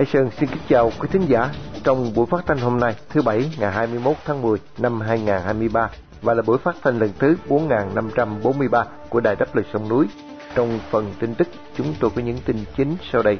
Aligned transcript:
Hải 0.00 0.06
Sơn 0.06 0.30
xin 0.38 0.48
kính 0.48 0.62
chào 0.68 0.92
quý 0.98 1.08
thính 1.12 1.22
giả 1.28 1.48
trong 1.84 2.12
buổi 2.14 2.26
phát 2.26 2.46
thanh 2.46 2.58
hôm 2.58 2.80
nay 2.80 2.94
thứ 3.08 3.22
Bảy 3.22 3.44
ngày 3.58 3.72
21 3.72 4.16
tháng 4.24 4.42
10 4.42 4.58
năm 4.78 5.00
2023 5.00 5.90
và 6.22 6.34
là 6.34 6.42
buổi 6.42 6.58
phát 6.58 6.76
thanh 6.82 6.98
lần 6.98 7.10
thứ 7.18 7.36
4543 7.48 8.84
của 9.08 9.20
Đài 9.20 9.36
Đáp 9.36 9.56
Lời 9.56 9.64
Sông 9.72 9.88
Núi. 9.88 10.06
Trong 10.54 10.78
phần 10.90 11.12
tin 11.20 11.34
tức, 11.34 11.48
chúng 11.76 11.94
tôi 12.00 12.10
có 12.16 12.22
những 12.22 12.38
tin 12.44 12.56
chính 12.76 12.96
sau 13.12 13.22
đây. 13.22 13.38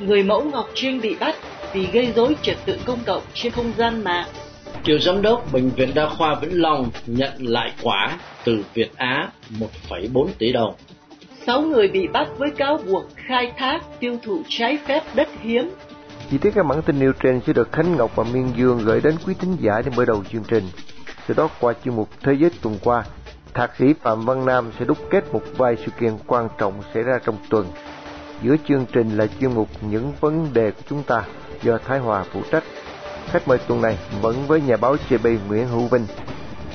Người 0.00 0.22
mẫu 0.22 0.44
Ngọc 0.44 0.68
Trinh 0.74 1.00
bị 1.00 1.16
bắt 1.20 1.34
vì 1.72 1.86
gây 1.86 2.12
rối 2.16 2.36
trật 2.42 2.56
tự 2.66 2.78
công 2.84 2.98
cộng 3.06 3.22
trên 3.34 3.52
không 3.52 3.72
gian 3.76 4.04
mạng. 4.04 4.28
Cựu 4.84 4.98
giám 4.98 5.22
đốc 5.22 5.52
Bệnh 5.52 5.68
viện 5.68 5.90
Đa 5.94 6.08
khoa 6.08 6.34
Vĩnh 6.34 6.62
Long 6.62 6.90
nhận 7.06 7.32
lại 7.38 7.72
quả 7.82 8.18
từ 8.44 8.64
Việt 8.74 8.96
Á 8.96 9.28
1,4 9.90 10.26
tỷ 10.38 10.52
đồng. 10.52 10.74
Sáu 11.46 11.62
người 11.62 11.88
bị 11.88 12.08
bắt 12.08 12.28
với 12.38 12.50
cáo 12.50 12.78
buộc 12.86 13.04
khai 13.14 13.52
thác 13.58 13.80
tiêu 14.00 14.18
thụ 14.22 14.42
trái 14.48 14.78
phép 14.86 15.02
đất 15.14 15.28
hiếm. 15.40 15.70
Chi 16.30 16.38
tiết 16.38 16.50
các 16.54 16.66
bản 16.66 16.82
tin 16.82 16.98
nêu 16.98 17.12
trên 17.12 17.40
sẽ 17.46 17.52
được 17.52 17.72
Khánh 17.72 17.96
Ngọc 17.96 18.16
và 18.16 18.24
Miên 18.24 18.48
Dương 18.56 18.78
gửi 18.84 19.00
đến 19.00 19.14
quý 19.26 19.34
thính 19.34 19.56
giả 19.60 19.82
để 19.84 19.92
mở 19.96 20.04
đầu 20.04 20.24
chương 20.32 20.44
trình. 20.48 20.64
Sau 21.28 21.34
đó 21.36 21.48
qua 21.60 21.72
chuyên 21.84 21.96
mục 21.96 22.08
Thế 22.20 22.32
giới 22.32 22.50
tuần 22.62 22.78
qua, 22.84 23.04
Thạc 23.54 23.70
sĩ 23.78 23.94
Phạm 24.02 24.24
Văn 24.24 24.46
Nam 24.46 24.70
sẽ 24.78 24.84
đúc 24.84 24.98
kết 25.10 25.32
một 25.32 25.42
vài 25.56 25.76
sự 25.76 25.92
kiện 26.00 26.12
quan 26.26 26.48
trọng 26.58 26.74
xảy 26.94 27.02
ra 27.02 27.18
trong 27.24 27.36
tuần. 27.50 27.66
Giữa 28.42 28.56
chương 28.68 28.86
trình 28.92 29.16
là 29.16 29.26
chuyên 29.40 29.52
mục 29.54 29.68
Những 29.80 30.12
vấn 30.20 30.48
đề 30.52 30.70
của 30.70 30.82
chúng 30.88 31.02
ta 31.02 31.24
do 31.62 31.78
Thái 31.78 31.98
Hòa 31.98 32.24
phụ 32.32 32.40
trách. 32.52 32.64
Khách 33.26 33.48
mời 33.48 33.58
tuần 33.58 33.82
này 33.82 33.98
vẫn 34.20 34.36
với 34.46 34.60
nhà 34.60 34.76
báo 34.76 34.96
JB 35.08 35.38
Nguyễn 35.48 35.68
Hữu 35.68 35.86
Vinh. 35.86 36.06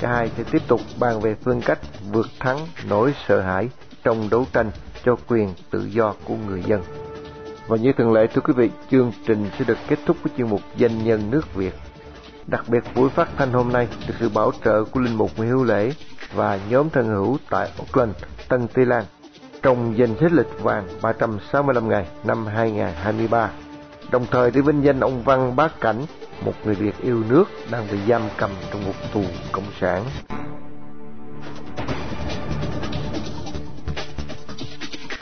Cả 0.01 0.09
hai 0.09 0.31
sẽ 0.37 0.43
tiếp 0.51 0.61
tục 0.67 0.81
bàn 0.99 1.19
về 1.19 1.35
phương 1.43 1.61
cách 1.61 1.79
vượt 2.11 2.27
thắng 2.39 2.57
nỗi 2.89 3.13
sợ 3.27 3.41
hãi 3.41 3.69
trong 4.07 4.29
đấu 4.29 4.45
tranh 4.53 4.71
cho 5.05 5.15
quyền 5.27 5.53
tự 5.69 5.85
do 5.85 6.13
của 6.25 6.35
người 6.47 6.63
dân. 6.63 6.81
Và 7.67 7.77
như 7.77 7.91
thường 7.93 8.13
lệ 8.13 8.27
thưa 8.27 8.41
quý 8.41 8.53
vị, 8.57 8.69
chương 8.91 9.11
trình 9.25 9.49
sẽ 9.59 9.65
được 9.65 9.77
kết 9.87 9.99
thúc 10.05 10.17
với 10.23 10.33
chuyên 10.37 10.49
mục 10.49 10.61
Danh 10.77 11.03
nhân 11.03 11.21
nước 11.31 11.55
Việt. 11.55 11.73
Đặc 12.47 12.65
biệt 12.67 12.83
buổi 12.95 13.09
phát 13.09 13.29
thanh 13.37 13.51
hôm 13.51 13.71
nay 13.71 13.87
được 14.07 14.13
sự 14.19 14.29
bảo 14.29 14.51
trợ 14.65 14.83
của 14.83 14.99
Linh 14.99 15.17
Mục 15.17 15.31
Nguyễn 15.37 15.49
Hữu 15.49 15.63
Lễ 15.63 15.91
và 16.33 16.59
nhóm 16.69 16.89
thân 16.89 17.07
hữu 17.07 17.37
tại 17.49 17.69
Auckland, 17.77 18.15
Tân 18.47 18.67
Tây 18.67 18.85
Lan 18.85 19.03
trong 19.61 19.97
danh 19.97 20.15
sách 20.21 20.31
lịch 20.31 20.61
vàng 20.61 20.87
365 21.01 21.89
ngày 21.89 22.07
năm 22.23 22.45
2023. 22.45 23.49
Đồng 24.11 24.25
thời 24.31 24.51
để 24.51 24.61
vinh 24.61 24.83
danh 24.83 24.99
ông 24.99 25.23
Văn 25.23 25.55
Bá 25.55 25.67
Cảnh, 25.81 26.05
một 26.45 26.53
người 26.65 26.75
Việt 26.75 27.01
yêu 27.01 27.23
nước 27.29 27.45
đang 27.71 27.87
bị 27.91 27.97
giam 28.07 28.21
cầm 28.37 28.51
trong 28.71 28.85
một 28.85 28.95
tù 29.13 29.23
cộng 29.51 29.71
sản. 29.79 30.03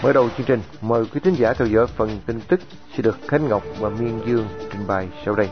Mở 0.03 0.13
đầu 0.13 0.29
chương 0.38 0.45
trình, 0.45 0.59
mời 0.81 1.03
quý 1.13 1.19
thính 1.23 1.33
giả 1.33 1.53
theo 1.53 1.67
dõi 1.67 1.88
phần 1.88 2.09
tin 2.27 2.39
tức 2.47 2.59
sẽ 2.93 3.03
được 3.03 3.17
Khánh 3.27 3.49
Ngọc 3.49 3.63
và 3.79 3.89
Miên 3.89 4.19
Dương 4.27 4.45
trình 4.71 4.81
bày 4.88 5.07
sau 5.25 5.35
đây. 5.35 5.47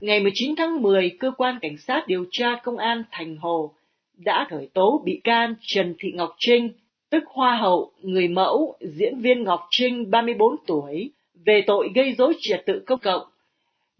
Ngày 0.00 0.20
19 0.20 0.54
tháng 0.56 0.82
10, 0.82 1.16
cơ 1.20 1.30
quan 1.36 1.58
cảnh 1.62 1.76
sát 1.78 2.04
điều 2.06 2.24
tra 2.30 2.56
công 2.64 2.76
an 2.76 3.02
Thành 3.10 3.36
Hồ 3.36 3.74
đã 4.16 4.46
khởi 4.50 4.68
tố 4.74 5.02
bị 5.04 5.20
can 5.24 5.54
Trần 5.60 5.94
Thị 5.98 6.12
Ngọc 6.14 6.34
Trinh, 6.38 6.70
tức 7.10 7.24
Hoa 7.26 7.56
hậu, 7.56 7.92
người 8.02 8.28
mẫu, 8.28 8.76
diễn 8.80 9.20
viên 9.20 9.42
Ngọc 9.42 9.60
Trinh 9.70 10.10
34 10.10 10.56
tuổi, 10.66 11.10
về 11.44 11.64
tội 11.66 11.88
gây 11.94 12.12
rối 12.12 12.34
trật 12.40 12.66
tự 12.66 12.82
công 12.86 12.98
cộng 12.98 13.22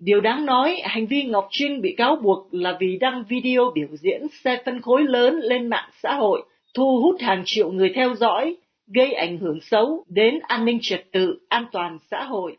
Điều 0.05 0.21
đáng 0.21 0.47
nói, 0.47 0.81
hành 0.85 1.07
vi 1.07 1.23
Ngọc 1.23 1.49
Trinh 1.51 1.81
bị 1.81 1.95
cáo 1.99 2.17
buộc 2.17 2.55
là 2.55 2.77
vì 2.81 2.99
đăng 3.01 3.25
video 3.29 3.71
biểu 3.75 3.89
diễn 3.91 4.27
xe 4.45 4.63
phân 4.65 4.83
khối 4.83 5.03
lớn 5.03 5.41
lên 5.43 5.67
mạng 5.67 5.91
xã 6.03 6.15
hội, 6.15 6.43
thu 6.75 7.01
hút 7.03 7.17
hàng 7.21 7.43
triệu 7.47 7.71
người 7.71 7.93
theo 7.95 8.15
dõi, 8.15 8.57
gây 8.87 9.13
ảnh 9.13 9.39
hưởng 9.39 9.61
xấu 9.61 10.05
đến 10.09 10.39
an 10.43 10.65
ninh 10.65 10.79
trật 10.83 11.05
tự, 11.13 11.39
an 11.49 11.67
toàn 11.73 11.99
xã 12.11 12.25
hội. 12.25 12.57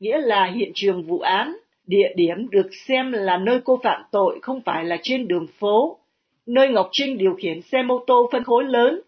Nghĩa 0.00 0.18
là 0.18 0.52
hiện 0.54 0.72
trường 0.74 1.02
vụ 1.02 1.18
án, 1.18 1.56
địa 1.86 2.12
điểm 2.16 2.50
được 2.50 2.70
xem 2.88 3.12
là 3.12 3.36
nơi 3.36 3.60
cô 3.64 3.80
phạm 3.82 4.02
tội 4.12 4.38
không 4.42 4.60
phải 4.60 4.84
là 4.84 4.96
trên 5.02 5.28
đường 5.28 5.46
phố, 5.58 5.98
nơi 6.46 6.68
Ngọc 6.68 6.88
Trinh 6.92 7.18
điều 7.18 7.34
khiển 7.34 7.60
xe 7.62 7.82
mô 7.82 7.98
tô 8.06 8.28
phân 8.32 8.44
khối 8.44 8.64
lớn, 8.64 9.00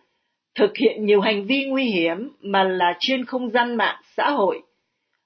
thực 0.54 0.76
hiện 0.76 1.06
nhiều 1.06 1.20
hành 1.20 1.46
vi 1.46 1.64
nguy 1.64 1.84
hiểm 1.84 2.28
mà 2.40 2.64
là 2.64 2.96
trên 2.98 3.24
không 3.24 3.50
gian 3.50 3.74
mạng 3.74 4.00
xã 4.16 4.30
hội 4.30 4.62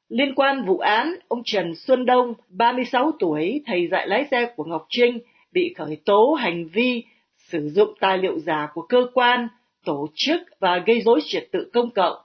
Liên 0.09 0.34
quan 0.34 0.65
vụ 0.65 0.78
án, 0.78 1.15
ông 1.28 1.43
Trần 1.44 1.75
Xuân 1.75 2.06
Đông, 2.06 2.34
36 2.49 3.12
tuổi, 3.19 3.62
thầy 3.67 3.89
dạy 3.89 4.09
lái 4.09 4.25
xe 4.31 4.53
của 4.56 4.65
Ngọc 4.65 4.87
Trinh, 4.89 5.19
bị 5.53 5.75
khởi 5.78 5.97
tố 6.05 6.33
hành 6.33 6.69
vi 6.69 7.05
sử 7.39 7.69
dụng 7.69 7.94
tài 8.00 8.19
liệu 8.19 8.39
giả 8.39 8.69
của 8.75 8.83
cơ 8.83 9.06
quan, 9.15 9.49
tổ 9.84 10.09
chức 10.15 10.43
và 10.61 10.78
gây 10.87 11.00
rối 11.00 11.21
trật 11.27 11.49
tự 11.53 11.71
công 11.72 11.91
cộng. 11.91 12.16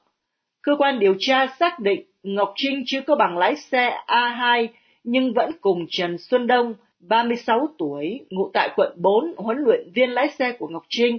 Cơ 0.62 0.76
quan 0.78 1.00
điều 1.00 1.16
tra 1.20 1.48
xác 1.60 1.80
định 1.80 2.04
Ngọc 2.24 2.54
Trinh 2.56 2.84
chưa 2.86 3.02
có 3.02 3.16
bằng 3.16 3.38
lái 3.38 3.56
xe 3.56 3.98
A2 4.08 4.68
nhưng 5.04 5.34
vẫn 5.34 5.52
cùng 5.62 5.86
Trần 5.90 6.18
Xuân 6.18 6.48
Đông, 6.48 6.74
36 7.00 7.68
tuổi, 7.78 8.20
ngụ 8.30 8.50
tại 8.54 8.70
quận 8.76 8.92
4, 8.96 9.34
huấn 9.38 9.58
luyện 9.58 9.92
viên 9.94 10.10
lái 10.10 10.30
xe 10.30 10.52
của 10.52 10.68
Ngọc 10.68 10.84
Trinh, 10.90 11.18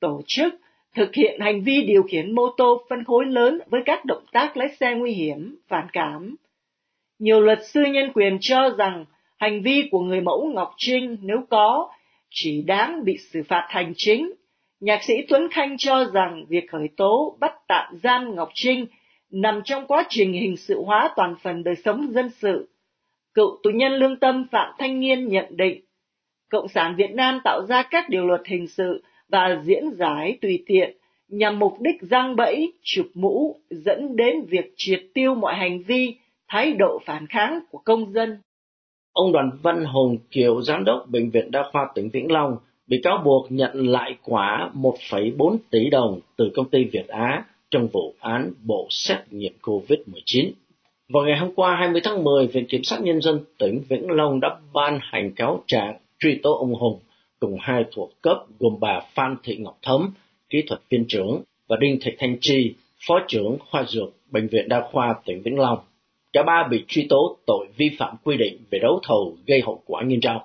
tổ 0.00 0.22
chức 0.26 0.54
thực 0.94 1.14
hiện 1.14 1.40
hành 1.40 1.62
vi 1.62 1.82
điều 1.82 2.02
khiển 2.02 2.34
mô 2.34 2.48
tô 2.56 2.82
phân 2.90 3.04
khối 3.04 3.26
lớn 3.26 3.60
với 3.66 3.82
các 3.86 4.04
động 4.04 4.24
tác 4.32 4.56
lái 4.56 4.68
xe 4.80 4.94
nguy 4.94 5.12
hiểm, 5.12 5.56
phản 5.68 5.86
cảm. 5.92 6.36
Nhiều 7.18 7.40
luật 7.40 7.58
sư 7.66 7.84
nhân 7.84 8.10
quyền 8.14 8.38
cho 8.40 8.70
rằng 8.78 9.04
hành 9.38 9.62
vi 9.62 9.88
của 9.90 10.00
người 10.00 10.20
mẫu 10.20 10.50
Ngọc 10.54 10.74
Trinh 10.76 11.16
nếu 11.22 11.38
có 11.50 11.90
chỉ 12.30 12.62
đáng 12.62 13.04
bị 13.04 13.18
xử 13.18 13.42
phạt 13.42 13.66
hành 13.68 13.92
chính. 13.96 14.32
Nhạc 14.80 15.02
sĩ 15.04 15.14
Tuấn 15.28 15.48
Khanh 15.50 15.78
cho 15.78 16.04
rằng 16.04 16.44
việc 16.48 16.70
khởi 16.70 16.88
tố 16.96 17.36
bắt 17.40 17.52
tạm 17.68 17.98
giam 18.02 18.34
Ngọc 18.34 18.50
Trinh 18.54 18.86
nằm 19.30 19.60
trong 19.64 19.86
quá 19.86 20.04
trình 20.08 20.32
hình 20.32 20.56
sự 20.56 20.82
hóa 20.82 21.10
toàn 21.16 21.34
phần 21.42 21.64
đời 21.64 21.74
sống 21.84 22.12
dân 22.12 22.30
sự. 22.30 22.68
Cựu 23.34 23.58
tù 23.62 23.70
nhân 23.70 23.92
lương 23.92 24.16
tâm 24.16 24.46
Phạm 24.52 24.74
Thanh 24.78 25.00
Niên 25.00 25.28
nhận 25.28 25.56
định, 25.56 25.80
Cộng 26.50 26.68
sản 26.68 26.94
Việt 26.96 27.10
Nam 27.10 27.40
tạo 27.44 27.66
ra 27.68 27.82
các 27.82 28.08
điều 28.08 28.26
luật 28.26 28.40
hình 28.46 28.68
sự 28.68 29.02
và 29.28 29.62
diễn 29.64 29.90
giải 29.98 30.38
tùy 30.40 30.62
tiện 30.66 30.96
nhằm 31.28 31.58
mục 31.58 31.80
đích 31.80 32.02
giăng 32.02 32.36
bẫy, 32.36 32.72
chụp 32.82 33.06
mũ, 33.14 33.56
dẫn 33.70 34.16
đến 34.16 34.44
việc 34.48 34.74
triệt 34.76 35.02
tiêu 35.14 35.34
mọi 35.34 35.54
hành 35.54 35.82
vi, 35.82 36.14
thái 36.48 36.72
độ 36.72 36.98
phản 37.06 37.26
kháng 37.26 37.60
của 37.70 37.78
công 37.78 38.12
dân. 38.12 38.38
Ông 39.12 39.32
Đoàn 39.32 39.50
Văn 39.62 39.84
Hùng, 39.84 40.18
cựu 40.30 40.62
giám 40.62 40.84
đốc 40.84 41.06
Bệnh 41.08 41.30
viện 41.30 41.50
Đa 41.50 41.62
khoa 41.72 41.88
tỉnh 41.94 42.10
Vĩnh 42.10 42.32
Long, 42.32 42.56
bị 42.86 43.00
cáo 43.02 43.22
buộc 43.24 43.46
nhận 43.52 43.90
lại 43.90 44.16
quả 44.22 44.70
1,4 44.74 45.56
tỷ 45.70 45.90
đồng 45.90 46.20
từ 46.36 46.50
công 46.54 46.70
ty 46.70 46.84
Việt 46.84 47.08
Á 47.08 47.44
trong 47.70 47.86
vụ 47.86 48.14
án 48.18 48.52
bộ 48.64 48.86
xét 48.90 49.18
nghiệm 49.30 49.52
COVID-19. 49.62 50.50
Vào 51.08 51.24
ngày 51.24 51.38
hôm 51.38 51.54
qua 51.54 51.76
20 51.76 52.00
tháng 52.04 52.24
10, 52.24 52.46
Viện 52.46 52.66
Kiểm 52.68 52.84
sát 52.84 53.02
Nhân 53.02 53.20
dân 53.20 53.40
tỉnh 53.58 53.82
Vĩnh 53.88 54.10
Long 54.10 54.40
đã 54.40 54.56
ban 54.72 54.98
hành 55.02 55.32
cáo 55.36 55.62
trạng 55.66 55.96
truy 56.18 56.40
tố 56.42 56.58
ông 56.58 56.74
Hùng 56.74 57.00
cùng 57.44 57.58
hai 57.60 57.84
thuộc 57.92 58.12
cấp 58.22 58.38
gồm 58.58 58.76
bà 58.80 59.00
Phan 59.14 59.36
Thị 59.42 59.56
Ngọc 59.56 59.78
Thấm, 59.82 60.10
kỹ 60.50 60.62
thuật 60.66 60.80
viên 60.90 61.04
trưởng 61.08 61.42
và 61.68 61.76
Đinh 61.80 61.98
Thị 62.02 62.12
Thanh 62.18 62.36
Chi, 62.40 62.74
phó 63.06 63.20
trưởng 63.28 63.56
khoa 63.70 63.84
dược 63.88 64.08
Bệnh 64.30 64.46
viện 64.46 64.68
Đa 64.68 64.88
khoa 64.92 65.14
tỉnh 65.24 65.42
Vĩnh 65.42 65.58
Long. 65.58 65.78
Cả 66.32 66.42
ba 66.42 66.68
bị 66.70 66.84
truy 66.88 67.06
tố 67.08 67.36
tội 67.46 67.66
vi 67.76 67.90
phạm 67.98 68.16
quy 68.24 68.36
định 68.36 68.58
về 68.70 68.78
đấu 68.78 69.00
thầu 69.02 69.36
gây 69.46 69.60
hậu 69.60 69.82
quả 69.86 70.02
nghiêm 70.02 70.20
trọng. 70.20 70.40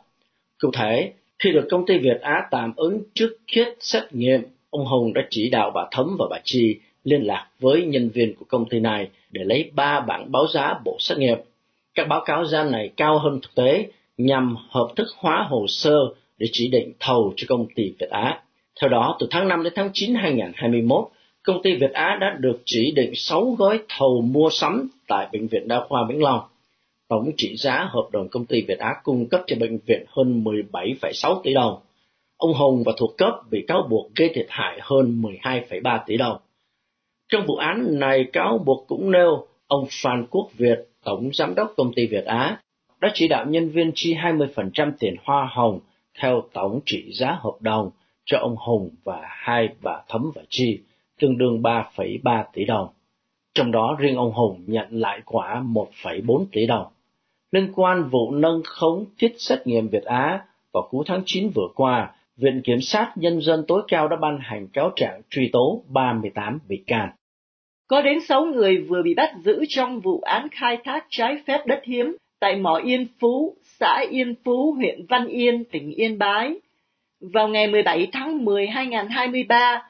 Cụ 0.60 0.72
thể, 0.74 1.14
khi 1.40 1.52
được 1.52 1.68
công 1.72 1.86
ty 1.86 1.98
Việt 1.98 2.22
Á 2.22 2.48
tạm 2.52 2.74
ứng 2.76 3.04
trước 3.14 3.38
khiết 3.48 3.68
xét 3.80 4.04
nghiệm, 4.12 4.42
ông 4.70 4.86
Hùng 4.86 5.14
đã 5.14 5.22
chỉ 5.30 5.50
đạo 5.50 5.72
bà 5.76 5.88
Thấm 5.92 6.16
và 6.20 6.26
bà 6.30 6.40
Chi 6.44 6.80
liên 7.04 7.22
lạc 7.22 7.48
với 7.60 7.86
nhân 7.86 8.10
viên 8.10 8.36
của 8.36 8.46
công 8.50 8.70
ty 8.70 8.80
này 8.80 9.10
để 9.32 9.42
lấy 9.44 9.72
ba 9.74 10.00
bản 10.00 10.32
báo 10.32 10.48
giá 10.48 10.80
bộ 10.86 10.98
xét 11.00 11.18
nghiệm. 11.18 11.38
Các 11.96 12.08
báo 12.08 12.22
cáo 12.26 12.46
gian 12.46 12.72
này 12.72 12.90
cao 12.98 13.20
hơn 13.20 13.40
thực 13.42 13.56
tế 13.56 13.88
nhằm 14.18 14.56
hợp 14.70 14.88
thức 14.96 15.08
hóa 15.18 15.46
hồ 15.50 15.66
sơ 15.68 15.98
để 16.40 16.48
chỉ 16.52 16.68
định 16.68 16.94
thầu 17.00 17.34
cho 17.36 17.46
công 17.50 17.66
ty 17.76 17.94
Việt 18.00 18.10
Á. 18.10 18.42
Theo 18.82 18.90
đó, 18.90 19.18
từ 19.20 19.28
tháng 19.32 19.48
5 19.48 19.64
đến 19.64 19.74
tháng 19.76 19.90
9 19.94 20.16
2021, 20.16 21.08
công 21.44 21.62
ty 21.64 21.76
Việt 21.76 21.92
Á 21.94 22.18
đã 22.22 22.38
được 22.40 22.62
chỉ 22.66 22.92
định 22.92 23.12
6 23.16 23.56
gói 23.60 23.80
thầu 23.98 24.22
mua 24.22 24.50
sắm 24.52 24.90
tại 25.08 25.28
Bệnh 25.34 25.48
viện 25.48 25.68
Đa 25.68 25.86
khoa 25.88 26.06
Vĩnh 26.10 26.24
Long. 26.24 26.42
Tổng 27.10 27.32
trị 27.38 27.56
giá 27.58 27.88
hợp 27.92 28.08
đồng 28.12 28.28
công 28.30 28.46
ty 28.46 28.62
Việt 28.62 28.80
Á 28.80 28.94
cung 29.04 29.30
cấp 29.30 29.42
cho 29.48 29.56
bệnh 29.60 29.80
viện 29.86 30.06
hơn 30.08 30.44
17,6 30.44 31.42
tỷ 31.44 31.54
đồng. 31.54 31.80
Ông 32.38 32.54
Hồng 32.54 32.84
và 32.86 32.92
thuộc 32.98 33.18
cấp 33.18 33.34
bị 33.52 33.66
cáo 33.68 33.88
buộc 33.90 34.16
gây 34.16 34.32
thiệt 34.34 34.46
hại 34.50 34.80
hơn 34.82 35.22
12,3 35.22 36.00
tỷ 36.06 36.18
đồng. 36.18 36.38
Trong 37.30 37.46
vụ 37.48 37.56
án 37.56 38.00
này, 38.00 38.26
cáo 38.34 38.58
buộc 38.66 38.86
cũng 38.88 39.12
nêu 39.12 39.48
ông 39.68 39.86
Phan 39.90 40.26
Quốc 40.30 40.50
Việt, 40.58 40.80
Tổng 41.04 41.30
Giám 41.34 41.56
đốc 41.56 41.74
công 41.78 41.94
ty 41.94 42.06
Việt 42.06 42.26
Á, 42.26 42.62
đã 43.02 43.12
chỉ 43.14 43.28
đạo 43.28 43.46
nhân 43.50 43.70
viên 43.70 43.92
chi 43.96 44.16
20% 44.16 44.92
tiền 45.00 45.16
hoa 45.24 45.50
hồng 45.52 45.80
theo 46.20 46.44
tổng 46.54 46.80
trị 46.86 47.12
giá 47.14 47.38
hợp 47.42 47.56
đồng 47.60 47.92
cho 48.26 48.38
ông 48.38 48.56
Hùng 48.56 48.90
và 49.04 49.22
hai 49.28 49.70
bà 49.82 50.02
Thấm 50.08 50.32
và 50.36 50.42
Chi, 50.50 50.80
tương 51.20 51.38
đương 51.38 51.62
3,3 51.62 52.44
tỷ 52.54 52.66
đồng. 52.66 52.88
Trong 53.54 53.72
đó 53.72 53.96
riêng 54.00 54.16
ông 54.16 54.34
Hùng 54.34 54.64
nhận 54.68 54.88
lại 54.92 55.22
quả 55.26 55.64
1,4 55.66 56.46
tỷ 56.52 56.66
đồng. 56.66 56.88
Liên 57.52 57.72
quan 57.76 58.10
vụ 58.10 58.32
nâng 58.32 58.62
khống 58.66 59.06
kit 59.06 59.32
xét 59.38 59.68
nghiệm 59.68 59.88
Việt 59.88 60.04
Á 60.04 60.46
vào 60.74 60.88
cuối 60.92 61.04
tháng 61.08 61.22
9 61.26 61.50
vừa 61.56 61.68
qua, 61.76 62.12
Viện 62.38 62.62
Kiểm 62.64 62.82
sát 62.82 63.14
Nhân 63.16 63.42
dân 63.42 63.66
tối 63.68 63.82
cao 63.88 64.08
đã 64.08 64.16
ban 64.16 64.40
hành 64.42 64.68
cáo 64.68 64.92
trạng 64.96 65.22
truy 65.30 65.50
tố 65.54 65.84
38 65.88 66.60
bị 66.68 66.84
can. 66.88 67.10
Có 67.88 68.02
đến 68.02 68.18
6 68.28 68.46
người 68.46 68.78
vừa 68.78 69.04
bị 69.04 69.14
bắt 69.14 69.34
giữ 69.44 69.64
trong 69.70 70.00
vụ 70.00 70.22
án 70.22 70.48
khai 70.52 70.78
thác 70.84 71.06
trái 71.10 71.44
phép 71.48 71.66
đất 71.66 71.80
hiếm 71.84 72.16
tại 72.40 72.56
mỏ 72.56 72.80
Yên 72.84 73.08
Phú, 73.20 73.56
xã 73.64 74.04
Yên 74.10 74.36
Phú, 74.44 74.74
huyện 74.74 75.06
Văn 75.10 75.28
Yên, 75.28 75.64
tỉnh 75.72 75.92
Yên 75.92 76.18
Bái. 76.18 76.54
Vào 77.20 77.48
ngày 77.48 77.68
17 77.68 78.08
tháng 78.12 78.46
10 78.46 78.68
2023, 78.68 79.84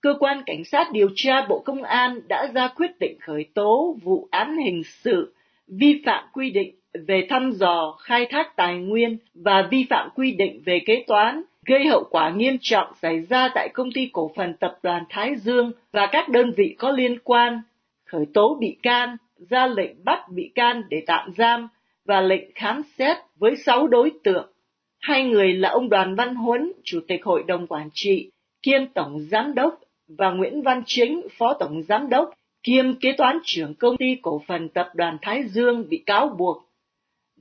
Cơ 0.00 0.14
quan 0.20 0.42
Cảnh 0.46 0.64
sát 0.64 0.92
điều 0.92 1.08
tra 1.14 1.46
Bộ 1.48 1.58
Công 1.58 1.82
an 1.82 2.20
đã 2.28 2.46
ra 2.54 2.68
quyết 2.68 2.98
định 3.00 3.16
khởi 3.20 3.44
tố 3.54 3.96
vụ 4.02 4.28
án 4.30 4.56
hình 4.58 4.82
sự 4.84 5.34
vi 5.68 6.02
phạm 6.04 6.24
quy 6.32 6.50
định 6.50 6.74
về 7.06 7.26
thăm 7.28 7.50
dò, 7.52 7.96
khai 8.00 8.26
thác 8.30 8.56
tài 8.56 8.74
nguyên 8.74 9.16
và 9.34 9.68
vi 9.70 9.86
phạm 9.90 10.08
quy 10.14 10.32
định 10.32 10.62
về 10.64 10.80
kế 10.86 11.04
toán 11.06 11.42
gây 11.66 11.86
hậu 11.86 12.04
quả 12.10 12.30
nghiêm 12.30 12.56
trọng 12.60 12.86
xảy 13.02 13.20
ra 13.20 13.48
tại 13.54 13.68
công 13.68 13.92
ty 13.92 14.10
cổ 14.12 14.30
phần 14.36 14.54
tập 14.54 14.78
đoàn 14.82 15.04
Thái 15.08 15.36
Dương 15.36 15.72
và 15.92 16.06
các 16.12 16.28
đơn 16.28 16.52
vị 16.56 16.74
có 16.78 16.90
liên 16.90 17.18
quan, 17.24 17.62
khởi 18.06 18.24
tố 18.34 18.56
bị 18.60 18.76
can, 18.82 19.16
ra 19.50 19.66
lệnh 19.66 20.04
bắt 20.04 20.28
bị 20.28 20.50
can 20.54 20.82
để 20.90 21.02
tạm 21.06 21.32
giam 21.36 21.68
và 22.04 22.20
lệnh 22.20 22.50
khám 22.54 22.82
xét 22.98 23.16
với 23.36 23.56
6 23.56 23.86
đối 23.86 24.12
tượng. 24.24 24.52
Hai 25.00 25.24
người 25.24 25.52
là 25.52 25.68
ông 25.68 25.88
Đoàn 25.88 26.14
Văn 26.14 26.34
Huấn, 26.34 26.72
Chủ 26.84 27.00
tịch 27.08 27.24
Hội 27.24 27.42
đồng 27.46 27.66
Quản 27.66 27.88
trị, 27.92 28.30
kiêm 28.62 28.86
Tổng 28.86 29.18
Giám 29.30 29.54
đốc 29.54 29.80
và 30.08 30.30
Nguyễn 30.30 30.62
Văn 30.62 30.82
Chính, 30.86 31.22
Phó 31.38 31.54
Tổng 31.54 31.82
Giám 31.82 32.08
đốc, 32.08 32.30
kiêm 32.62 32.94
kế 32.94 33.12
toán 33.12 33.38
trưởng 33.44 33.74
công 33.74 33.96
ty 33.96 34.16
cổ 34.22 34.42
phần 34.46 34.68
tập 34.68 34.90
đoàn 34.94 35.18
Thái 35.22 35.44
Dương 35.48 35.88
bị 35.88 36.02
cáo 36.06 36.28
buộc 36.38 36.68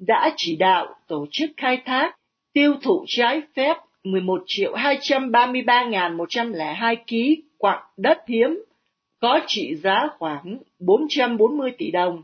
đã 0.08 0.34
chỉ 0.38 0.56
đạo 0.56 0.96
tổ 1.08 1.26
chức 1.32 1.52
khai 1.58 1.82
thác, 1.86 2.16
tiêu 2.54 2.76
thụ 2.84 3.06
trái 3.08 3.42
phép 3.56 3.78
11 4.04 4.44
triệu 4.46 4.76
233.102 4.76 6.96
ký 7.08 7.44
quặng 7.58 7.84
đất 7.98 8.18
hiếm 8.28 8.64
có 9.22 9.40
trị 9.48 9.76
giá 9.76 10.08
khoảng 10.20 10.58
440 10.80 11.72
tỷ 11.78 11.92
đồng 11.92 12.22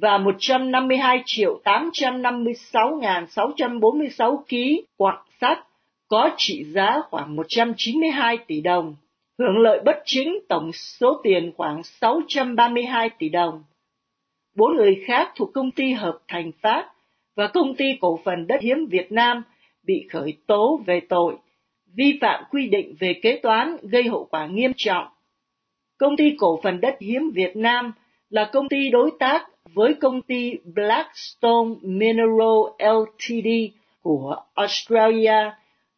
và 0.00 0.18
152 0.18 1.22
triệu 1.26 1.60
856.646 1.64 4.42
ký 4.48 4.82
quặng 4.96 5.22
sắt 5.40 5.58
có 6.08 6.30
trị 6.36 6.64
giá 6.64 7.00
khoảng 7.10 7.36
192 7.36 8.38
tỷ 8.46 8.60
đồng, 8.60 8.96
hưởng 9.38 9.58
lợi 9.58 9.80
bất 9.84 9.96
chính 10.04 10.38
tổng 10.48 10.72
số 10.72 11.20
tiền 11.22 11.52
khoảng 11.56 11.82
632 11.82 13.10
tỷ 13.18 13.28
đồng. 13.28 13.64
Bốn 14.56 14.76
người 14.76 15.02
khác 15.06 15.32
thuộc 15.36 15.50
công 15.54 15.70
ty 15.70 15.92
Hợp 15.92 16.18
Thành 16.28 16.52
Phát 16.62 16.88
và 17.36 17.46
công 17.46 17.74
ty 17.74 17.84
cổ 18.00 18.20
phần 18.24 18.46
đất 18.46 18.60
hiếm 18.60 18.86
Việt 18.90 19.12
Nam 19.12 19.42
bị 19.86 20.06
khởi 20.10 20.36
tố 20.46 20.80
về 20.86 21.00
tội 21.08 21.36
vi 21.94 22.18
phạm 22.20 22.44
quy 22.50 22.68
định 22.68 22.94
về 22.98 23.14
kế 23.22 23.40
toán 23.42 23.76
gây 23.82 24.08
hậu 24.08 24.28
quả 24.30 24.46
nghiêm 24.46 24.72
trọng. 24.76 25.06
Công 25.98 26.16
ty 26.16 26.34
cổ 26.38 26.60
phần 26.62 26.80
đất 26.80 26.96
hiếm 27.00 27.30
Việt 27.34 27.56
Nam 27.56 27.92
là 28.30 28.50
công 28.52 28.68
ty 28.68 28.90
đối 28.90 29.10
tác 29.18 29.46
với 29.74 29.94
công 29.94 30.22
ty 30.22 30.52
Blackstone 30.74 31.74
Mineral 31.82 32.58
Ltd 32.78 33.48
của 34.02 34.36
Australia 34.54 35.50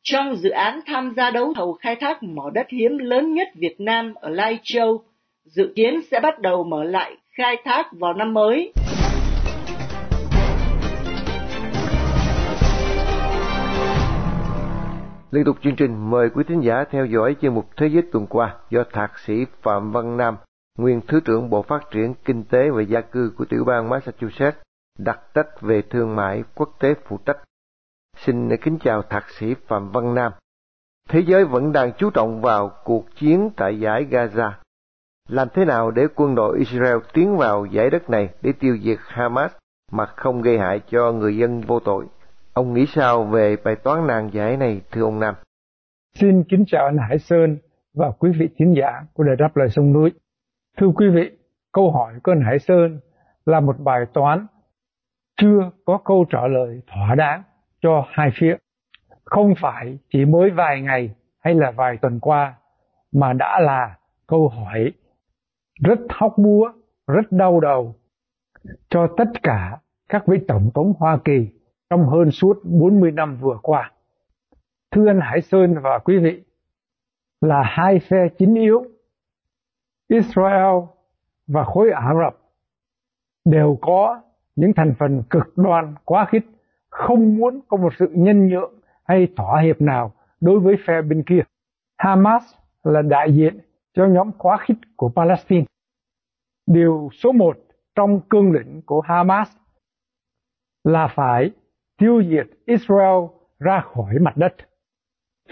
trong 0.02 0.36
dự 0.36 0.50
án 0.50 0.80
tham 0.86 1.12
gia 1.16 1.30
đấu 1.30 1.52
thầu 1.56 1.72
khai 1.72 1.96
thác 1.96 2.22
mỏ 2.22 2.50
đất 2.50 2.66
hiếm 2.68 2.98
lớn 2.98 3.34
nhất 3.34 3.48
Việt 3.54 3.80
Nam 3.80 4.14
ở 4.14 4.28
Lai 4.28 4.58
Châu, 4.62 5.02
dự 5.44 5.72
kiến 5.76 6.00
sẽ 6.10 6.20
bắt 6.20 6.40
đầu 6.40 6.64
mở 6.64 6.84
lại 6.84 7.16
khai 7.30 7.56
thác 7.64 7.86
vào 7.92 8.14
năm 8.14 8.34
mới. 8.34 8.72
Liên 15.30 15.44
tục 15.44 15.56
chương 15.62 15.76
trình 15.76 16.10
mời 16.10 16.28
quý 16.34 16.44
thính 16.48 16.60
giả 16.60 16.84
theo 16.90 17.06
dõi 17.06 17.36
chương 17.42 17.54
mục 17.54 17.66
Thế 17.76 17.86
giới 17.92 18.02
tuần 18.12 18.26
qua 18.26 18.54
do 18.70 18.84
Thạc 18.92 19.18
sĩ 19.18 19.32
Phạm 19.62 19.92
Văn 19.92 20.16
Nam, 20.16 20.36
nguyên 20.78 21.00
Thứ 21.08 21.20
trưởng 21.20 21.50
Bộ 21.50 21.62
Phát 21.62 21.90
triển 21.90 22.14
Kinh 22.24 22.44
tế 22.44 22.70
và 22.70 22.82
Gia 22.82 23.00
cư 23.00 23.32
của 23.36 23.44
tiểu 23.44 23.64
bang 23.64 23.88
Massachusetts, 23.88 24.58
đặc 24.98 25.20
trách 25.34 25.60
về 25.60 25.82
thương 25.82 26.16
mại 26.16 26.44
quốc 26.54 26.76
tế 26.80 26.94
phụ 27.04 27.18
trách. 27.26 27.38
Xin 28.16 28.56
kính 28.56 28.78
chào 28.78 29.02
Thạc 29.02 29.30
sĩ 29.30 29.54
Phạm 29.66 29.90
Văn 29.92 30.14
Nam. 30.14 30.32
Thế 31.08 31.20
giới 31.20 31.44
vẫn 31.44 31.72
đang 31.72 31.92
chú 31.98 32.10
trọng 32.10 32.40
vào 32.40 32.72
cuộc 32.84 33.16
chiến 33.16 33.50
tại 33.56 33.80
giải 33.80 34.06
Gaza. 34.10 34.50
Làm 35.28 35.48
thế 35.54 35.64
nào 35.64 35.90
để 35.90 36.06
quân 36.14 36.34
đội 36.34 36.58
Israel 36.58 36.96
tiến 37.12 37.36
vào 37.36 37.66
giải 37.66 37.90
đất 37.90 38.10
này 38.10 38.28
để 38.42 38.52
tiêu 38.52 38.78
diệt 38.82 38.98
Hamas 39.00 39.52
mà 39.92 40.06
không 40.06 40.42
gây 40.42 40.58
hại 40.58 40.80
cho 40.90 41.12
người 41.12 41.36
dân 41.36 41.60
vô 41.60 41.80
tội? 41.80 42.06
Ông 42.52 42.74
nghĩ 42.74 42.86
sao 42.86 43.24
về 43.24 43.56
bài 43.64 43.76
toán 43.76 44.06
nan 44.06 44.28
giải 44.28 44.56
này 44.56 44.80
thưa 44.90 45.02
ông 45.02 45.20
Nam? 45.20 45.34
Xin 46.14 46.44
kính 46.44 46.64
chào 46.66 46.86
anh 46.86 46.96
Hải 47.08 47.18
Sơn 47.18 47.58
và 47.94 48.10
quý 48.18 48.30
vị 48.38 48.48
khán 48.58 48.74
giả 48.74 49.02
của 49.14 49.24
Đài 49.24 49.36
Đáp 49.36 49.56
Lời 49.56 49.68
Sông 49.68 49.92
Núi. 49.92 50.10
Thưa 50.76 50.88
quý 50.94 51.08
vị, 51.08 51.30
câu 51.72 51.90
hỏi 51.90 52.14
của 52.22 52.32
anh 52.32 52.40
Hải 52.40 52.58
Sơn 52.58 53.00
là 53.46 53.60
một 53.60 53.76
bài 53.78 54.00
toán 54.12 54.46
chưa 55.36 55.70
có 55.84 55.98
câu 56.04 56.24
trả 56.30 56.46
lời 56.46 56.80
thỏa 56.86 57.14
đáng 57.14 57.42
cho 57.82 58.04
hai 58.08 58.30
phía. 58.34 58.56
Không 59.24 59.54
phải 59.60 59.98
chỉ 60.12 60.24
mới 60.24 60.50
vài 60.50 60.80
ngày 60.80 61.14
hay 61.38 61.54
là 61.54 61.70
vài 61.70 61.96
tuần 61.96 62.20
qua 62.20 62.54
mà 63.12 63.32
đã 63.32 63.60
là 63.60 63.96
câu 64.26 64.48
hỏi 64.48 64.92
rất 65.80 65.98
hóc 66.08 66.34
búa, 66.36 66.72
rất 67.06 67.32
đau 67.32 67.60
đầu 67.60 67.94
cho 68.88 69.08
tất 69.16 69.28
cả 69.42 69.78
các 70.08 70.26
vị 70.26 70.38
tổng 70.48 70.70
thống 70.74 70.92
Hoa 70.98 71.18
Kỳ 71.24 71.48
trong 71.90 72.06
hơn 72.06 72.30
suốt 72.30 72.60
40 72.64 73.10
năm 73.10 73.36
vừa 73.40 73.58
qua. 73.62 73.92
Thưa 74.90 75.06
anh 75.06 75.20
Hải 75.22 75.40
Sơn 75.42 75.74
và 75.82 75.98
quý 75.98 76.18
vị, 76.18 76.42
là 77.40 77.62
hai 77.64 77.98
phe 77.98 78.28
chính 78.38 78.54
yếu, 78.54 78.84
Israel 80.10 80.76
và 81.46 81.64
khối 81.64 81.90
Ả 81.90 82.14
Rập 82.24 82.36
đều 83.44 83.78
có 83.80 84.22
những 84.56 84.72
thành 84.76 84.94
phần 84.98 85.22
cực 85.30 85.56
đoan 85.56 85.94
quá 86.04 86.26
khích, 86.30 86.44
không 86.90 87.36
muốn 87.36 87.60
có 87.68 87.76
một 87.76 87.92
sự 87.98 88.08
nhân 88.14 88.48
nhượng 88.48 88.72
hay 89.04 89.28
thỏa 89.36 89.60
hiệp 89.60 89.80
nào 89.80 90.12
đối 90.40 90.60
với 90.60 90.76
phe 90.86 91.02
bên 91.02 91.22
kia. 91.22 91.40
Hamas 91.98 92.42
là 92.84 93.02
đại 93.02 93.32
diện 93.32 93.58
cho 93.94 94.06
nhóm 94.06 94.32
quá 94.38 94.56
khích 94.60 94.76
của 94.96 95.08
Palestine. 95.16 95.64
Điều 96.66 97.08
số 97.12 97.32
một 97.32 97.58
trong 97.94 98.20
cương 98.20 98.52
lĩnh 98.52 98.82
của 98.86 99.00
Hamas 99.00 99.56
là 100.84 101.08
phải 101.14 101.50
tiêu 101.98 102.22
diệt 102.22 102.46
Israel 102.66 103.24
ra 103.58 103.80
khỏi 103.80 104.14
mặt 104.20 104.36
đất. 104.36 104.54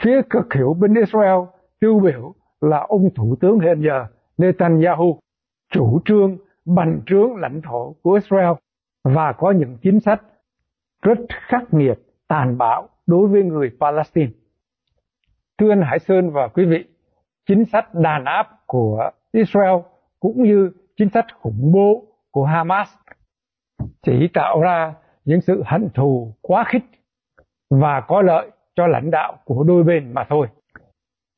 Phía 0.00 0.22
cực 0.30 0.54
hiểu 0.54 0.74
bên 0.80 0.94
Israel 0.94 1.40
tiêu 1.80 2.00
biểu 2.00 2.34
là 2.60 2.86
ông 2.88 3.10
Thủ 3.14 3.36
tướng 3.40 3.60
hiện 3.60 3.80
giờ 3.80 4.06
Netanyahu, 4.38 5.18
chủ 5.72 6.00
trương 6.04 6.36
bành 6.64 7.00
trướng 7.06 7.36
lãnh 7.36 7.62
thổ 7.62 7.94
của 8.02 8.12
Israel 8.12 8.52
và 9.04 9.32
có 9.32 9.50
những 9.50 9.76
chính 9.82 10.00
sách 10.00 10.22
rất 11.02 11.18
khắc 11.28 11.74
nghiệt, 11.74 11.98
tàn 12.28 12.58
bạo 12.58 12.88
đối 13.06 13.28
với 13.28 13.42
người 13.42 13.70
Palestine. 13.80 14.32
Thưa 15.58 15.70
anh 15.70 15.82
Hải 15.82 15.98
Sơn 15.98 16.30
và 16.30 16.48
quý 16.48 16.64
vị, 16.64 16.84
chính 17.46 17.64
sách 17.64 17.94
đàn 17.94 18.24
áp 18.24 18.48
của 18.66 19.10
Israel 19.32 19.76
cũng 20.20 20.42
như 20.42 20.70
chính 20.96 21.08
sách 21.10 21.26
khủng 21.40 21.72
bố 21.72 22.04
của 22.30 22.44
Hamas 22.44 22.88
chỉ 24.02 24.28
tạo 24.34 24.60
ra 24.60 24.94
những 25.24 25.40
sự 25.40 25.62
hận 25.66 25.88
thù 25.94 26.34
quá 26.40 26.64
khích 26.64 26.84
và 27.70 28.00
có 28.08 28.22
lợi 28.22 28.50
cho 28.74 28.86
lãnh 28.86 29.10
đạo 29.10 29.38
của 29.44 29.64
đôi 29.64 29.82
bên 29.82 30.12
mà 30.12 30.24
thôi. 30.28 30.46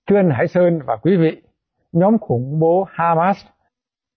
Thưa 0.09 0.17
anh 0.17 0.31
Hải 0.31 0.49
Sơn 0.49 0.81
và 0.87 0.97
quý 0.97 1.17
vị, 1.17 1.43
nhóm 1.93 2.19
khủng 2.19 2.61
bố 2.61 2.87
Hamas 2.91 3.47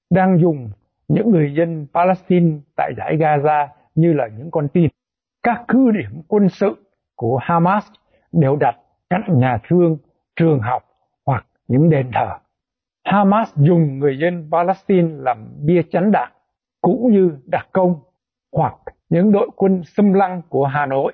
đang 0.10 0.40
dùng 0.40 0.70
những 1.08 1.32
người 1.32 1.54
dân 1.58 1.88
Palestine 1.94 2.60
tại 2.76 2.94
giải 2.98 3.18
Gaza 3.18 3.68
như 3.96 4.14
là 4.14 4.28
những 4.38 4.52
con 4.52 4.68
tin. 4.68 4.90
Các 5.44 5.64
cứ 5.68 5.92
điểm 5.92 6.22
quân 6.28 6.50
sự 6.50 6.76
của 7.16 7.38
Hamas 7.38 7.86
đều 8.32 8.56
đặt 8.56 8.76
cạnh 9.10 9.40
nhà 9.40 9.60
thương, 9.68 9.98
trường 10.36 10.60
học 10.60 10.84
hoặc 11.26 11.46
những 11.68 11.90
đền 11.90 12.12
thờ. 12.14 12.38
Hamas 13.06 13.56
dùng 13.56 14.00
người 14.00 14.20
dân 14.20 14.50
Palestine 14.52 15.10
làm 15.18 15.48
bia 15.66 15.82
chắn 15.92 16.12
đạn 16.12 16.32
cũng 16.82 17.12
như 17.12 17.38
đặc 17.46 17.68
công 17.72 17.96
hoặc 18.52 18.76
những 19.10 19.32
đội 19.32 19.50
quân 19.56 19.84
xâm 19.84 20.14
lăng 20.14 20.42
của 20.50 20.66
Hà 20.66 20.86
Nội 20.86 21.14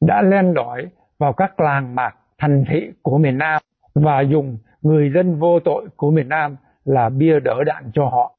đã 0.00 0.22
len 0.22 0.52
lỏi 0.52 0.86
vào 1.18 1.32
các 1.32 1.60
làng 1.60 1.94
mạc 1.94 2.16
thành 2.38 2.64
thị 2.70 2.92
của 3.02 3.18
miền 3.18 3.38
Nam 3.38 3.62
và 3.94 4.20
dùng 4.20 4.58
người 4.82 5.10
dân 5.14 5.38
vô 5.38 5.60
tội 5.60 5.88
của 5.96 6.10
miền 6.10 6.28
Nam 6.28 6.56
là 6.84 7.08
bia 7.08 7.40
đỡ 7.40 7.64
đạn 7.66 7.90
cho 7.94 8.04
họ. 8.04 8.38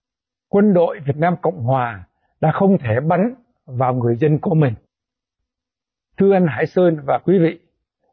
Quân 0.49 0.73
đội 0.73 0.99
Việt 1.05 1.17
Nam 1.17 1.35
Cộng 1.41 1.63
Hòa 1.63 2.03
đã 2.41 2.51
không 2.51 2.77
thể 2.77 2.99
bắn 3.07 3.33
vào 3.65 3.93
người 3.93 4.15
dân 4.15 4.39
của 4.39 4.55
mình. 4.55 4.73
Thưa 6.17 6.33
anh 6.33 6.47
Hải 6.47 6.65
Sơn 6.65 6.97
và 7.05 7.19
quý 7.25 7.39
vị, 7.39 7.59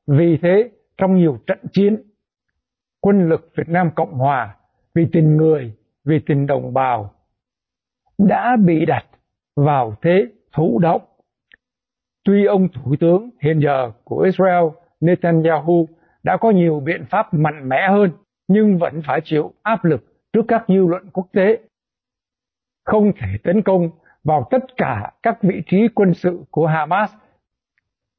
vì 0.06 0.38
thế 0.42 0.70
trong 0.98 1.16
nhiều 1.16 1.38
trận 1.46 1.58
chiến, 1.72 2.02
quân 3.00 3.28
lực 3.28 3.50
Việt 3.56 3.68
Nam 3.68 3.90
Cộng 3.94 4.12
Hòa 4.12 4.56
vì 4.94 5.06
tình 5.12 5.36
người, 5.36 5.72
vì 6.04 6.18
tình 6.26 6.46
đồng 6.46 6.74
bào 6.74 7.12
đã 8.18 8.56
bị 8.66 8.84
đặt 8.86 9.06
vào 9.56 9.94
thế 10.02 10.26
thụ 10.52 10.78
động. 10.78 11.02
Tuy 12.24 12.44
ông 12.44 12.68
Thủ 12.68 12.96
tướng 13.00 13.30
hiện 13.42 13.60
giờ 13.60 13.90
của 14.04 14.18
Israel 14.18 14.64
Netanyahu 15.00 15.88
đã 16.26 16.36
có 16.36 16.50
nhiều 16.50 16.80
biện 16.80 17.04
pháp 17.10 17.34
mạnh 17.34 17.68
mẽ 17.68 17.88
hơn 17.88 18.10
nhưng 18.48 18.78
vẫn 18.78 19.02
phải 19.06 19.20
chịu 19.24 19.52
áp 19.62 19.84
lực 19.84 20.04
trước 20.32 20.42
các 20.48 20.64
dư 20.68 20.86
luận 20.86 21.10
quốc 21.12 21.26
tế. 21.32 21.58
Không 22.84 23.12
thể 23.16 23.28
tấn 23.44 23.62
công 23.62 23.90
vào 24.24 24.48
tất 24.50 24.64
cả 24.76 25.12
các 25.22 25.38
vị 25.42 25.62
trí 25.66 25.88
quân 25.94 26.14
sự 26.14 26.44
của 26.50 26.66
Hamas 26.66 27.14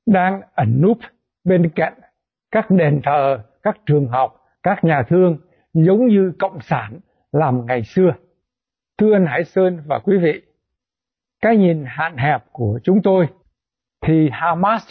đang 0.06 0.42
ẩn 0.56 0.82
núp 0.82 0.98
bên 1.44 1.70
cạnh 1.76 1.94
các 2.52 2.72
đền 2.72 3.02
thờ, 3.04 3.44
các 3.64 3.78
trường 3.86 4.08
học, 4.08 4.46
các 4.64 4.84
nhà 4.84 5.04
thương 5.10 5.38
giống 5.74 6.08
như 6.08 6.34
cộng 6.40 6.62
sản 6.62 7.00
làm 7.32 7.66
ngày 7.66 7.84
xưa. 7.84 8.14
Thưa 8.98 9.14
anh 9.14 9.26
Hải 9.26 9.44
Sơn 9.44 9.82
và 9.86 10.00
quý 10.00 10.18
vị, 10.18 10.42
cái 11.42 11.58
nhìn 11.58 11.84
hạn 11.88 12.18
hẹp 12.18 12.44
của 12.52 12.80
chúng 12.84 13.02
tôi 13.02 13.28
thì 14.06 14.30
Hamas 14.32 14.84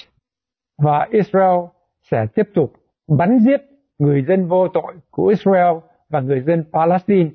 và 0.78 1.08
Israel 1.10 1.58
sẽ 2.02 2.26
tiếp 2.34 2.48
tục 2.54 2.72
bắn 3.08 3.38
giết 3.38 3.62
người 3.98 4.24
dân 4.28 4.48
vô 4.48 4.68
tội 4.68 4.94
của 5.10 5.26
Israel 5.26 5.76
và 6.08 6.20
người 6.20 6.40
dân 6.46 6.64
Palestine. 6.72 7.30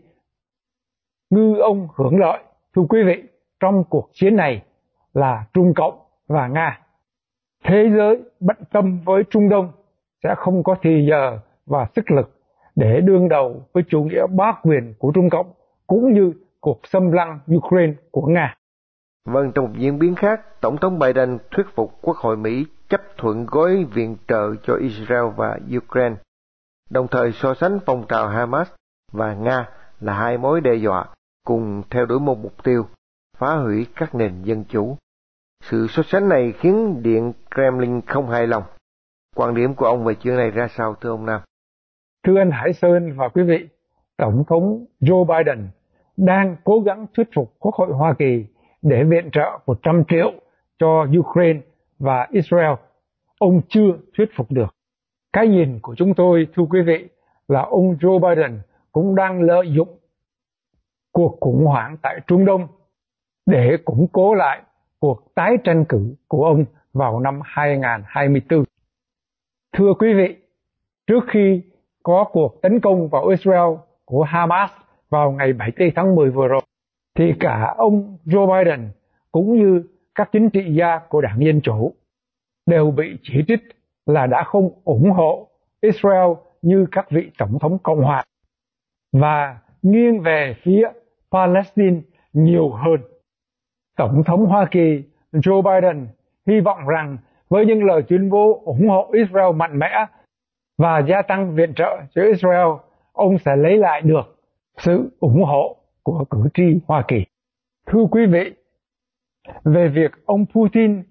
Ngư 1.29 1.55
ông 1.55 1.87
hưởng 1.95 2.19
lợi, 2.19 2.39
thưa 2.75 2.81
quý 2.89 3.03
vị, 3.03 3.23
trong 3.59 3.83
cuộc 3.83 4.09
chiến 4.13 4.35
này 4.35 4.63
là 5.13 5.45
Trung 5.53 5.73
Cộng 5.75 5.99
và 6.27 6.47
Nga. 6.47 6.79
Thế 7.63 7.89
giới 7.95 8.23
bận 8.39 8.57
tâm 8.71 8.99
với 9.05 9.23
Trung 9.29 9.49
Đông 9.49 9.71
sẽ 10.23 10.35
không 10.37 10.63
có 10.63 10.75
thì 10.81 11.07
giờ 11.09 11.39
và 11.65 11.87
sức 11.95 12.11
lực 12.11 12.31
để 12.75 13.01
đương 13.01 13.29
đầu 13.29 13.63
với 13.73 13.83
chủ 13.89 14.03
nghĩa 14.03 14.27
bá 14.27 14.51
quyền 14.63 14.93
của 14.99 15.11
Trung 15.15 15.29
Cộng 15.29 15.53
cũng 15.87 16.13
như 16.13 16.33
cuộc 16.59 16.79
xâm 16.83 17.11
lăng 17.11 17.39
Ukraine 17.55 17.93
của 18.11 18.25
Nga. 18.25 18.55
Vâng, 19.25 19.51
trong 19.55 19.65
một 19.65 19.71
diễn 19.77 19.99
biến 19.99 20.15
khác, 20.15 20.61
Tổng 20.61 20.77
thống 20.77 20.99
Biden 20.99 21.37
thuyết 21.51 21.65
phục 21.75 21.97
Quốc 22.01 22.17
hội 22.17 22.37
Mỹ 22.37 22.65
chấp 22.89 23.01
thuận 23.17 23.45
gói 23.45 23.85
viện 23.93 24.17
trợ 24.27 24.55
cho 24.63 24.75
Israel 24.75 25.25
và 25.35 25.59
Ukraine, 25.77 26.15
đồng 26.89 27.07
thời 27.11 27.31
so 27.31 27.53
sánh 27.53 27.79
phong 27.85 28.05
trào 28.09 28.27
Hamas 28.27 28.71
và 29.11 29.33
Nga 29.33 29.69
là 29.99 30.13
hai 30.13 30.37
mối 30.37 30.61
đe 30.61 30.75
dọa 30.75 31.05
cùng 31.45 31.83
theo 31.89 32.05
đuổi 32.05 32.19
một 32.19 32.37
mục 32.37 32.63
tiêu 32.63 32.85
phá 33.37 33.55
hủy 33.55 33.87
các 33.95 34.15
nền 34.15 34.41
dân 34.43 34.63
chủ. 34.63 34.97
Sự 35.63 35.87
so 35.89 36.03
sánh 36.03 36.29
này 36.29 36.53
khiến 36.59 37.03
Điện 37.03 37.33
Kremlin 37.55 38.01
không 38.01 38.29
hài 38.29 38.47
lòng. 38.47 38.63
Quan 39.35 39.55
điểm 39.55 39.75
của 39.75 39.85
ông 39.85 40.03
về 40.03 40.15
chuyện 40.15 40.35
này 40.35 40.51
ra 40.51 40.67
sao 40.67 40.95
thưa 41.01 41.09
ông 41.09 41.25
Nam? 41.25 41.41
Thưa 42.25 42.37
anh 42.37 42.51
Hải 42.51 42.73
Sơn 42.73 43.13
và 43.17 43.29
quý 43.29 43.43
vị, 43.43 43.67
Tổng 44.17 44.43
thống 44.47 44.85
Joe 45.01 45.25
Biden 45.25 45.67
đang 46.17 46.55
cố 46.63 46.79
gắng 46.79 47.05
thuyết 47.13 47.27
phục 47.35 47.53
Quốc 47.59 47.75
hội 47.75 47.93
Hoa 47.93 48.13
Kỳ 48.19 48.45
để 48.81 49.03
viện 49.03 49.29
trợ 49.31 49.59
100 49.65 50.03
triệu 50.09 50.31
cho 50.79 51.05
Ukraine 51.19 51.59
và 51.99 52.27
Israel. 52.31 52.73
Ông 53.39 53.61
chưa 53.69 53.91
thuyết 54.17 54.29
phục 54.35 54.51
được. 54.51 54.75
Cái 55.33 55.47
nhìn 55.47 55.79
của 55.81 55.95
chúng 55.95 56.13
tôi, 56.13 56.47
thưa 56.55 56.63
quý 56.69 56.81
vị, 56.81 57.07
là 57.47 57.61
ông 57.61 57.95
Joe 57.99 58.19
Biden 58.19 58.59
cũng 58.91 59.15
đang 59.15 59.41
lợi 59.41 59.73
dụng 59.73 59.97
cuộc 61.11 61.37
khủng 61.41 61.65
hoảng 61.65 61.97
tại 62.01 62.19
Trung 62.27 62.45
Đông 62.45 62.67
để 63.45 63.77
củng 63.85 64.07
cố 64.11 64.33
lại 64.33 64.61
cuộc 64.99 65.35
tái 65.35 65.57
tranh 65.63 65.85
cử 65.85 66.15
của 66.27 66.45
ông 66.45 66.65
vào 66.93 67.19
năm 67.19 67.39
2024. 67.43 68.63
Thưa 69.73 69.93
quý 69.99 70.13
vị, 70.13 70.35
trước 71.07 71.23
khi 71.27 71.61
có 72.03 72.25
cuộc 72.31 72.61
tấn 72.61 72.79
công 72.79 73.09
vào 73.09 73.27
Israel 73.27 73.75
của 74.05 74.23
Hamas 74.23 74.71
vào 75.09 75.31
ngày 75.31 75.53
7 75.53 75.71
tháng 75.95 76.15
10 76.15 76.29
vừa 76.29 76.47
rồi, 76.47 76.61
thì 77.15 77.33
cả 77.39 77.73
ông 77.77 78.17
Joe 78.25 78.47
Biden 78.47 78.89
cũng 79.31 79.55
như 79.55 79.83
các 80.15 80.29
chính 80.31 80.49
trị 80.49 80.75
gia 80.75 80.99
của 81.09 81.21
đảng 81.21 81.39
Dân 81.39 81.61
Chủ 81.61 81.93
đều 82.65 82.91
bị 82.91 83.17
chỉ 83.23 83.43
trích 83.47 83.61
là 84.05 84.27
đã 84.27 84.43
không 84.43 84.69
ủng 84.83 85.11
hộ 85.11 85.47
Israel 85.81 86.31
như 86.61 86.85
các 86.91 87.09
vị 87.09 87.31
tổng 87.37 87.59
thống 87.59 87.77
Cộng 87.83 88.01
hòa 88.01 88.23
và 89.13 89.59
nghiêng 89.81 90.21
về 90.21 90.55
phía 90.63 90.89
Palestine 91.31 92.01
nhiều 92.33 92.69
hơn. 92.69 93.01
Tổng 93.97 94.23
thống 94.23 94.45
Hoa 94.45 94.67
Kỳ 94.71 95.03
Joe 95.31 95.61
Biden 95.61 96.07
hy 96.47 96.59
vọng 96.59 96.87
rằng 96.87 97.17
với 97.49 97.65
những 97.65 97.83
lời 97.83 98.03
tuyên 98.07 98.29
bố 98.29 98.61
ủng 98.65 98.89
hộ 98.89 99.09
Israel 99.13 99.55
mạnh 99.55 99.79
mẽ 99.79 100.05
và 100.77 100.99
gia 100.99 101.21
tăng 101.21 101.55
viện 101.55 101.73
trợ 101.75 101.97
cho 102.15 102.21
Israel, 102.21 102.67
ông 103.13 103.37
sẽ 103.37 103.55
lấy 103.55 103.77
lại 103.77 104.01
được 104.01 104.37
sự 104.77 105.09
ủng 105.19 105.43
hộ 105.43 105.80
của 106.03 106.25
cử 106.29 106.43
tri 106.53 106.63
Hoa 106.87 107.03
Kỳ. 107.07 107.25
Thưa 107.87 108.05
quý 108.11 108.25
vị, 108.25 108.53
về 109.63 109.87
việc 109.87 110.11
ông 110.25 110.45
Putin 110.45 111.03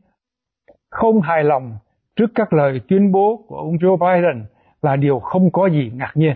không 0.91 1.21
hài 1.21 1.45
lòng 1.45 1.79
trước 2.17 2.27
các 2.35 2.53
lời 2.53 2.81
tuyên 2.89 3.13
bố 3.13 3.45
của 3.49 3.57
ông 3.57 3.77
Joe 3.77 3.97
Biden 3.97 4.45
là 4.83 4.97
điều 4.97 5.19
không 5.19 5.51
có 5.51 5.67
gì 5.67 5.91
ngạc 5.95 6.13
nhiên. 6.15 6.35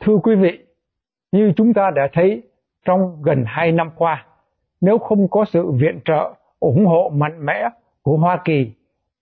Thưa 0.00 0.16
quý 0.16 0.34
vị, 0.34 0.58
như 1.32 1.52
chúng 1.56 1.74
ta 1.74 1.90
đã 1.90 2.08
thấy 2.12 2.42
trong 2.84 3.22
gần 3.22 3.44
hai 3.46 3.72
năm 3.72 3.90
qua, 3.96 4.26
nếu 4.80 4.98
không 4.98 5.28
có 5.28 5.44
sự 5.44 5.70
viện 5.70 6.00
trợ 6.04 6.34
ủng 6.60 6.86
hộ 6.86 7.12
mạnh 7.14 7.46
mẽ 7.46 7.68
của 8.02 8.16
Hoa 8.16 8.42
Kỳ 8.44 8.72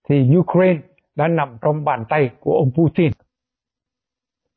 thì 0.09 0.37
Ukraine 0.37 0.81
đã 1.15 1.27
nằm 1.27 1.57
trong 1.61 1.85
bàn 1.85 2.05
tay 2.09 2.29
của 2.39 2.53
ông 2.53 2.71
Putin. 2.75 3.11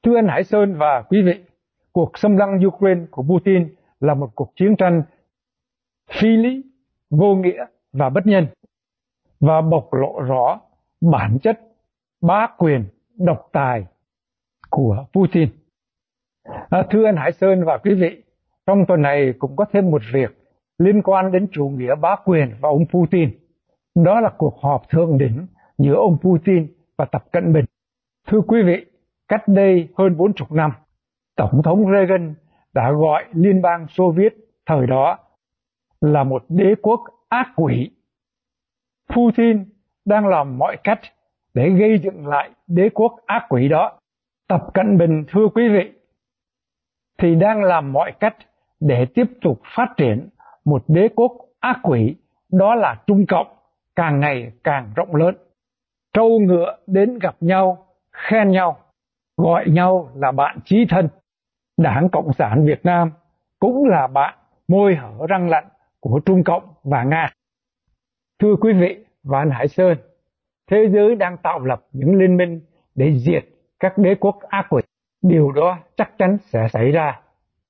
Thưa 0.02 0.16
anh 0.16 0.28
Hải 0.28 0.44
Sơn 0.44 0.74
và 0.78 1.02
quý 1.02 1.22
vị, 1.22 1.44
cuộc 1.92 2.18
xâm 2.18 2.36
lăng 2.36 2.66
Ukraine 2.66 3.06
của 3.10 3.22
Putin 3.22 3.74
là 4.00 4.14
một 4.14 4.30
cuộc 4.34 4.52
chiến 4.56 4.76
tranh 4.76 5.02
phi 6.10 6.28
lý, 6.28 6.62
vô 7.10 7.34
nghĩa 7.34 7.64
và 7.92 8.10
bất 8.10 8.26
nhân 8.26 8.46
và 9.40 9.60
bộc 9.60 9.94
lộ 9.94 10.20
rõ 10.20 10.60
bản 11.00 11.38
chất 11.42 11.60
bá 12.20 12.46
quyền 12.58 12.84
độc 13.16 13.48
tài 13.52 13.86
của 14.70 15.04
Putin. 15.12 15.48
À, 16.70 16.82
thưa 16.90 17.04
anh 17.04 17.16
Hải 17.16 17.32
Sơn 17.32 17.64
và 17.64 17.78
quý 17.78 17.94
vị, 17.94 18.22
trong 18.66 18.84
tuần 18.88 19.02
này 19.02 19.34
cũng 19.38 19.56
có 19.56 19.64
thêm 19.72 19.90
một 19.90 20.02
việc 20.12 20.42
liên 20.78 21.02
quan 21.02 21.32
đến 21.32 21.48
chủ 21.52 21.68
nghĩa 21.68 21.94
bá 21.94 22.16
quyền 22.24 22.54
và 22.60 22.68
ông 22.68 22.86
Putin. 22.86 23.30
Đó 23.94 24.20
là 24.20 24.30
cuộc 24.38 24.58
họp 24.60 24.88
thượng 24.88 25.18
đỉnh 25.18 25.46
giữa 25.78 25.94
ông 25.94 26.18
Putin 26.22 26.66
và 26.96 27.04
Tập 27.04 27.24
Cận 27.32 27.52
Bình. 27.52 27.64
Thưa 28.28 28.40
quý 28.40 28.62
vị, 28.62 28.84
cách 29.28 29.48
đây 29.48 29.88
hơn 29.96 30.16
40 30.16 30.48
năm, 30.50 30.72
Tổng 31.36 31.62
thống 31.64 31.84
Reagan 31.92 32.34
đã 32.74 32.92
gọi 32.92 33.24
Liên 33.32 33.62
bang 33.62 33.86
Xô 33.88 34.10
Viết 34.16 34.34
thời 34.66 34.86
đó 34.86 35.18
là 36.00 36.24
một 36.24 36.44
đế 36.48 36.74
quốc 36.82 37.00
ác 37.28 37.52
quỷ. 37.56 37.90
Putin 39.16 39.64
đang 40.04 40.26
làm 40.26 40.58
mọi 40.58 40.76
cách 40.84 41.00
để 41.54 41.70
gây 41.70 41.98
dựng 41.98 42.26
lại 42.26 42.50
đế 42.66 42.88
quốc 42.94 43.16
ác 43.26 43.46
quỷ 43.48 43.68
đó. 43.68 43.98
Tập 44.48 44.60
Cận 44.74 44.98
Bình 44.98 45.24
thưa 45.28 45.48
quý 45.54 45.68
vị, 45.68 45.92
thì 47.18 47.34
đang 47.34 47.62
làm 47.62 47.92
mọi 47.92 48.12
cách 48.20 48.36
để 48.80 49.06
tiếp 49.14 49.24
tục 49.40 49.60
phát 49.76 49.94
triển 49.96 50.28
một 50.64 50.84
đế 50.88 51.08
quốc 51.14 51.32
ác 51.60 51.78
quỷ, 51.82 52.16
đó 52.52 52.74
là 52.74 53.02
Trung 53.06 53.26
Cộng, 53.28 53.46
càng 53.96 54.20
ngày 54.20 54.52
càng 54.64 54.92
rộng 54.96 55.14
lớn. 55.14 55.34
Trâu 56.12 56.40
ngựa 56.40 56.76
đến 56.86 57.18
gặp 57.18 57.36
nhau, 57.40 57.86
khen 58.12 58.50
nhau, 58.50 58.78
gọi 59.36 59.64
nhau 59.68 60.10
là 60.14 60.32
bạn 60.32 60.58
chí 60.64 60.86
thân. 60.88 61.08
Đảng 61.82 62.08
Cộng 62.08 62.32
sản 62.32 62.66
Việt 62.66 62.84
Nam 62.84 63.10
cũng 63.58 63.84
là 63.84 64.06
bạn 64.06 64.38
môi 64.68 64.94
hở 64.94 65.26
răng 65.28 65.48
lạnh 65.48 65.68
của 66.00 66.20
Trung 66.26 66.44
Cộng 66.44 66.62
và 66.84 67.04
Nga. 67.04 67.30
Thưa 68.38 68.56
quý 68.60 68.72
vị 68.72 69.04
và 69.22 69.38
anh 69.38 69.50
Hải 69.50 69.68
Sơn, 69.68 69.98
thế 70.70 70.88
giới 70.92 71.16
đang 71.16 71.36
tạo 71.36 71.60
lập 71.60 71.82
những 71.92 72.14
liên 72.14 72.36
minh 72.36 72.60
để 72.94 73.12
diệt 73.14 73.44
các 73.80 73.98
đế 73.98 74.14
quốc 74.14 74.38
ác 74.48 74.66
quỷ. 74.70 74.82
Điều 75.22 75.52
đó 75.52 75.78
chắc 75.96 76.10
chắn 76.18 76.38
sẽ 76.44 76.68
xảy 76.68 76.90
ra. 76.90 77.20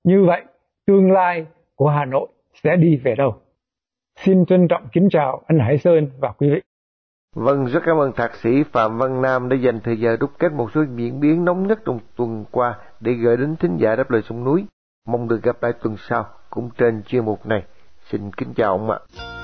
Như 0.04 0.24
vậy, 0.24 0.42
tương 0.86 1.12
lai 1.12 1.46
của 1.74 1.88
Hà 1.88 2.04
Nội 2.04 2.28
sẽ 2.62 2.76
đi 2.76 2.96
về 2.96 3.14
đâu? 3.14 3.34
Xin 4.16 4.46
trân 4.46 4.68
trọng 4.68 4.88
kính 4.92 5.08
chào 5.10 5.42
anh 5.46 5.58
Hải 5.58 5.78
Sơn 5.78 6.10
và 6.18 6.32
quý 6.32 6.50
vị. 6.50 6.60
Vâng, 7.36 7.66
rất 7.66 7.80
cảm 7.86 7.96
ơn 7.96 8.12
Thạc 8.12 8.36
sĩ 8.36 8.62
Phạm 8.72 8.98
Văn 8.98 9.22
Nam 9.22 9.48
đã 9.48 9.56
dành 9.56 9.80
thời 9.80 10.00
giờ 10.00 10.16
đúc 10.20 10.30
kết 10.38 10.52
một 10.52 10.70
số 10.74 10.84
diễn 10.96 11.20
biến 11.20 11.44
nóng 11.44 11.66
nhất 11.66 11.78
trong 11.84 11.98
tuần 12.16 12.44
qua 12.50 12.74
để 13.00 13.12
gửi 13.12 13.36
đến 13.36 13.56
thính 13.56 13.76
giả 13.76 13.96
đáp 13.96 14.10
lời 14.10 14.22
sông 14.28 14.44
núi. 14.44 14.66
Mong 15.06 15.28
được 15.28 15.42
gặp 15.42 15.62
lại 15.62 15.72
tuần 15.82 15.96
sau 16.08 16.26
cũng 16.50 16.70
trên 16.78 17.02
chuyên 17.02 17.24
mục 17.24 17.46
này. 17.46 17.64
Xin 18.10 18.30
kính 18.32 18.54
chào 18.54 18.72
ông 18.72 18.90
ạ. 18.90 18.98
À. 19.18 19.41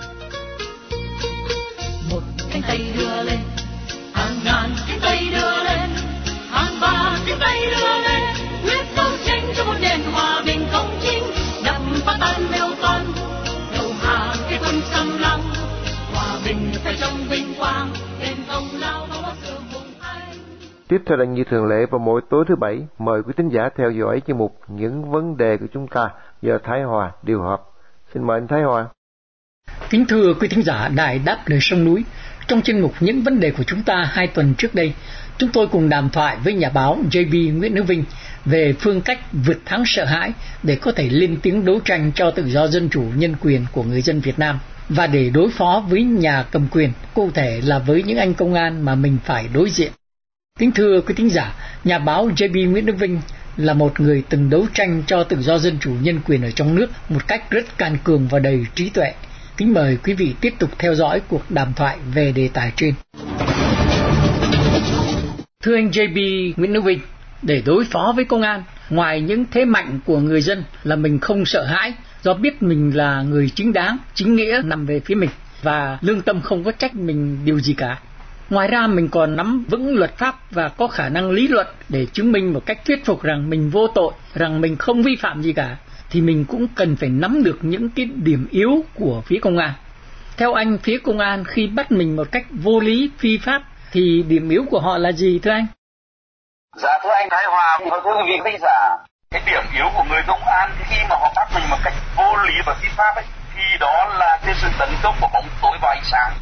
Tiếp 20.89 21.03
theo 21.07 21.17
là 21.17 21.25
như 21.25 21.45
thường 21.51 21.67
lệ 21.67 21.87
vào 21.91 21.99
mỗi 21.99 22.21
tối 22.31 22.45
thứ 22.49 22.57
bảy, 22.57 22.79
mời 22.99 23.23
quý 23.23 23.33
tín 23.37 23.49
giả 23.49 23.69
theo 23.77 23.91
dõi 23.91 24.23
chuyên 24.27 24.39
mục 24.39 24.61
những 24.69 25.11
vấn 25.11 25.37
đề 25.37 25.57
của 25.57 25.67
chúng 25.73 25.87
ta 25.89 26.11
do 26.43 26.59
Thái 26.65 26.83
Hòa 26.83 27.13
điều 27.23 27.43
hợp. 27.43 27.63
Xin 28.15 28.27
mời 28.27 28.39
anh 28.41 28.49
Thái 28.49 28.63
Hòa. 28.63 28.87
Kính 29.91 30.07
thưa 30.07 30.35
quý 30.41 30.49
thính 30.49 30.63
giả 30.63 30.89
Đài 30.89 31.19
Đáp 31.19 31.39
Lời 31.47 31.59
Sông 31.63 31.85
Núi, 31.85 32.05
Trong 32.49 32.63
chuyên 32.63 32.81
mục 32.81 32.93
những 33.01 33.23
vấn 33.23 33.41
đề 33.41 33.51
của 33.51 33.63
chúng 33.63 33.83
ta 33.83 34.09
hai 34.11 34.27
tuần 34.27 34.55
trước 34.59 34.75
đây, 34.75 34.93
chúng 35.39 35.51
tôi 35.53 35.67
cùng 35.67 35.89
đàm 35.89 36.11
thoại 36.11 36.37
với 36.45 36.55
nhà 36.55 36.71
báo 36.75 36.99
JB 37.11 37.59
Nguyễn 37.59 37.75
Đức 37.75 37.85
Vinh 37.87 38.05
về 38.45 38.75
phương 38.81 39.01
cách 39.01 39.19
vượt 39.33 39.59
thắng 39.65 39.83
sợ 39.87 40.05
hãi 40.05 40.33
để 40.63 40.77
có 40.77 40.93
thể 40.93 41.09
lên 41.09 41.37
tiếng 41.43 41.65
đấu 41.65 41.81
tranh 41.85 42.13
cho 42.15 42.31
tự 42.31 42.47
do 42.47 42.67
dân 42.67 42.89
chủ 42.89 43.03
nhân 43.17 43.35
quyền 43.41 43.67
của 43.73 43.83
người 43.83 44.03
dân 44.03 44.21
Việt 44.21 44.39
Nam 44.39 44.59
và 44.89 45.07
để 45.07 45.31
đối 45.31 45.51
phó 45.51 45.85
với 45.89 46.03
nhà 46.03 46.45
cầm 46.51 46.69
quyền, 46.71 46.93
cụ 47.15 47.31
thể 47.35 47.61
là 47.65 47.79
với 47.79 48.03
những 48.03 48.19
anh 48.19 48.35
công 48.35 48.55
an 48.55 48.85
mà 48.85 48.95
mình 48.95 49.19
phải 49.25 49.49
đối 49.55 49.71
diện. 49.71 49.93
Kính 50.59 50.73
thưa 50.73 51.01
quý 51.01 51.15
thính 51.15 51.31
giả, 51.31 51.55
nhà 51.85 51.99
báo 51.99 52.29
JB 52.29 52.71
Nguyễn 52.71 52.87
Đức 52.87 52.99
Vinh 52.99 53.21
là 53.57 53.75
một 53.75 54.01
người 54.01 54.23
từng 54.29 54.51
đấu 54.51 54.67
tranh 54.75 55.03
cho 55.07 55.25
tự 55.25 55.43
do 55.43 55.59
dân 55.59 55.79
chủ 55.81 55.91
nhân 56.03 56.21
quyền 56.27 56.43
ở 56.43 56.51
trong 56.51 56.75
nước 56.75 56.91
một 57.09 57.29
cách 57.29 57.51
rất 57.51 57.79
can 57.79 57.97
cường 58.05 58.29
và 58.29 58.39
đầy 58.39 58.67
trí 58.75 58.91
tuệ. 58.91 59.13
Kính 59.57 59.75
mời 59.75 59.99
quý 60.05 60.15
vị 60.15 60.35
tiếp 60.41 60.55
tục 60.59 60.71
theo 60.79 60.95
dõi 60.95 61.21
cuộc 61.29 61.51
đàm 61.51 61.73
thoại 61.73 61.99
về 62.15 62.33
đề 62.33 62.49
tài 62.53 62.73
trên. 62.77 62.95
Thưa 65.63 65.75
anh 65.75 65.91
JB 65.91 66.53
Nguyễn 66.57 66.73
Đức 66.73 66.85
Vinh, 66.85 67.01
để 67.43 67.63
đối 67.67 67.85
phó 67.85 68.13
với 68.17 68.25
công 68.25 68.43
an, 68.43 68.63
ngoài 68.91 69.21
những 69.21 69.45
thế 69.51 69.65
mạnh 69.65 70.01
của 70.05 70.21
người 70.21 70.41
dân 70.41 70.65
là 70.85 70.97
mình 70.97 71.19
không 71.19 71.45
sợ 71.45 71.65
hãi 71.65 71.93
do 72.23 72.35
biết 72.35 72.63
mình 72.63 72.97
là 72.97 73.23
người 73.23 73.51
chính 73.55 73.73
đáng, 73.73 73.99
chính 74.15 74.37
nghĩa 74.37 74.63
nằm 74.65 74.87
về 74.87 75.01
phía 75.01 75.15
mình 75.15 75.31
và 75.63 75.99
lương 76.01 76.23
tâm 76.23 76.41
không 76.41 76.65
có 76.65 76.73
trách 76.73 76.95
mình 76.95 77.39
điều 77.45 77.61
gì 77.61 77.75
cả. 77.75 77.99
Ngoài 78.51 78.69
ra 78.69 78.87
mình 78.87 79.09
còn 79.09 79.37
nắm 79.37 79.65
vững 79.69 79.97
luật 79.97 80.17
pháp 80.17 80.35
và 80.51 80.69
có 80.69 80.89
khả 80.89 81.09
năng 81.09 81.31
lý 81.31 81.49
luận 81.49 81.67
để 81.89 82.07
chứng 82.13 82.33
minh 82.33 82.53
một 82.53 82.67
cách 82.67 82.79
thuyết 82.85 83.05
phục 83.05 83.23
rằng 83.23 83.51
mình 83.51 83.71
vô 83.71 83.89
tội, 83.89 84.13
rằng 84.35 84.61
mình 84.61 84.77
không 84.77 85.03
vi 85.03 85.17
phạm 85.17 85.43
gì 85.43 85.53
cả, 85.53 85.77
thì 86.11 86.21
mình 86.21 86.45
cũng 86.45 86.67
cần 86.75 86.97
phải 86.97 87.09
nắm 87.09 87.43
được 87.45 87.59
những 87.63 87.91
cái 87.91 88.07
điểm 88.15 88.49
yếu 88.51 88.85
của 88.95 89.23
phía 89.27 89.39
công 89.43 89.59
an. 89.59 89.73
Theo 90.37 90.53
anh, 90.53 90.79
phía 90.79 90.99
công 90.99 91.19
an 91.19 91.45
khi 91.45 91.67
bắt 91.67 91.93
mình 91.93 92.17
một 92.17 92.29
cách 92.33 92.47
vô 92.51 92.81
lý, 92.81 93.11
phi 93.19 93.39
pháp, 93.39 93.63
thì 93.93 94.25
điểm 94.29 94.49
yếu 94.49 94.65
của 94.71 94.81
họ 94.81 94.99
là 94.99 95.13
gì 95.13 95.39
thưa 95.43 95.51
anh? 95.51 95.67
Dạ 96.77 96.99
thưa 97.03 97.11
anh 97.11 97.29
Thái 97.31 97.45
Hòa 97.47 97.79
và 97.91 98.01
thưa 98.05 98.11
quý 98.17 98.23
vị 98.27 98.37
khán 98.45 98.61
giả, 98.61 98.97
cái 99.31 99.43
điểm 99.47 99.63
yếu 99.75 99.87
của 99.97 100.05
người 100.11 100.23
công 100.27 100.43
an 100.61 100.71
khi 100.89 100.97
mà 101.11 101.17
họ 101.21 101.33
bắt 101.37 101.49
mình 101.55 101.65
một 101.71 101.79
cách 101.85 101.95
vô 102.17 102.37
lý 102.47 102.55
và 102.67 102.75
phi 102.83 102.89
pháp 102.97 103.15
ấy, 103.15 103.25
thì 103.55 103.63
đó 103.81 104.15
là 104.19 104.39
cái 104.47 104.55
sự 104.63 104.69
tấn 104.79 104.89
công 105.03 105.15
của 105.21 105.29
bóng 105.35 105.49
tối 105.63 105.79
và 105.83 105.89
ánh 105.89 106.05
sáng 106.05 106.33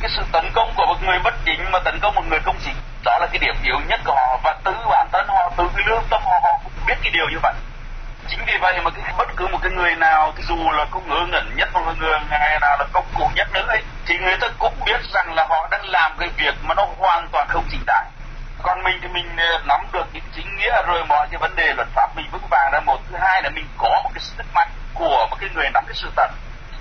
cái 0.00 0.10
sự 0.16 0.22
tấn 0.32 0.44
công 0.54 0.72
của 0.76 0.86
một 0.86 1.02
người 1.02 1.18
bất 1.18 1.34
chính 1.44 1.70
mà 1.70 1.78
tấn 1.78 1.98
công 2.00 2.14
một 2.14 2.24
người 2.30 2.40
công 2.44 2.56
chính. 2.64 2.74
Đó 3.04 3.18
là 3.20 3.26
cái 3.26 3.38
điểm 3.38 3.54
yếu 3.64 3.76
nhất 3.88 4.00
của 4.04 4.14
họ. 4.14 4.40
Và 4.44 4.54
từ 4.64 4.72
bản 4.90 5.08
thân 5.12 5.26
họ 5.28 5.52
từ 5.56 5.64
cái 5.76 5.84
lương 5.88 6.04
tâm 6.10 6.22
họ 6.24 6.40
họ 6.42 6.60
cũng 6.64 6.72
biết 6.86 6.94
cái 7.02 7.12
điều 7.12 7.28
như 7.30 7.38
vậy. 7.42 7.54
Chính 8.28 8.40
vì 8.46 8.52
vậy 8.60 8.80
mà 8.84 8.90
cái 8.90 9.14
bất 9.18 9.28
cứ 9.36 9.46
một 9.46 9.58
cái 9.62 9.72
người 9.72 9.94
nào 9.94 10.32
dù 10.48 10.70
là 10.70 10.84
công 10.90 11.08
ngớ 11.08 11.26
ngẩn 11.28 11.56
nhất 11.56 11.68
một 11.72 11.80
người 11.98 12.18
ngày 12.30 12.58
nào 12.60 12.76
là 12.78 12.86
công 12.92 13.06
cụ 13.18 13.30
nhất 13.34 13.48
nữa 13.52 13.64
ấy, 13.68 13.82
thì 14.06 14.18
người 14.18 14.36
ta 14.40 14.48
cũng 14.58 14.74
biết 14.86 15.00
rằng 15.14 15.34
là 15.34 15.46
họ 15.48 15.68
đang 15.70 15.84
làm 15.84 16.12
cái 16.18 16.28
việc 16.36 16.54
mà 16.62 16.74
nó 16.74 16.86
hoàn 16.98 17.28
toàn 17.32 17.48
không 17.48 17.64
chính 17.70 17.80
đáng 17.86 18.06
còn 18.62 18.82
mình 18.82 18.98
thì 19.02 19.08
mình 19.08 19.36
ờ, 19.36 19.62
nắm 19.68 19.80
được 19.92 20.06
những 20.12 20.24
chính 20.36 20.56
nghĩa 20.56 20.82
rồi 20.86 21.04
mọi 21.04 21.26
cái 21.30 21.38
vấn 21.38 21.56
đề 21.56 21.74
luật 21.76 21.88
pháp 21.94 22.16
mình 22.16 22.26
vững 22.32 22.46
vàng 22.50 22.72
là 22.72 22.80
một 22.80 22.98
thứ 23.10 23.16
hai 23.20 23.42
là 23.42 23.50
mình 23.50 23.66
có 23.78 24.00
một 24.04 24.10
cái 24.14 24.20
sức 24.20 24.46
mạnh 24.54 24.68
của 24.94 25.26
một 25.30 25.36
cái 25.40 25.50
người 25.54 25.70
nắm 25.74 25.84
cái 25.86 25.94
sự 25.94 26.10
thật 26.16 26.30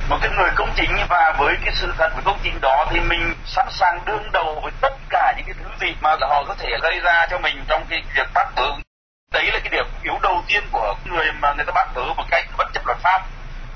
một 0.09 0.17
cái 0.21 0.31
người 0.37 0.49
công 0.55 0.73
chính 0.75 0.97
và 1.09 1.33
với 1.37 1.55
cái 1.65 1.73
sự 1.75 1.93
thật 1.97 2.09
của 2.15 2.21
công 2.25 2.39
chính 2.43 2.61
đó 2.61 2.85
thì 2.89 2.99
mình 2.99 3.33
sẵn 3.45 3.67
sàng 3.71 3.99
đương 4.05 4.31
đầu 4.31 4.59
với 4.63 4.71
tất 4.81 4.93
cả 5.09 5.33
những 5.37 5.45
cái 5.45 5.55
thứ 5.63 5.85
gì 5.85 5.95
mà 6.01 6.15
họ 6.21 6.43
có 6.47 6.55
thể 6.59 6.69
gây 6.81 6.99
ra 6.99 7.27
cho 7.31 7.39
mình 7.39 7.63
trong 7.67 7.85
cái 7.89 8.03
việc 8.15 8.27
bắt 8.33 8.47
giữ 8.57 8.71
đấy 9.31 9.43
là 9.53 9.59
cái 9.59 9.69
điểm 9.71 9.85
yếu 10.03 10.19
đầu 10.21 10.43
tiên 10.47 10.63
của 10.71 10.95
người 11.05 11.31
mà 11.41 11.53
người 11.53 11.65
ta 11.65 11.71
bắt 11.75 11.87
giữ 11.95 12.01
một 12.17 12.23
cách 12.31 12.45
bất 12.57 12.67
chấp 12.73 12.85
luật 12.85 12.97
pháp. 12.97 13.21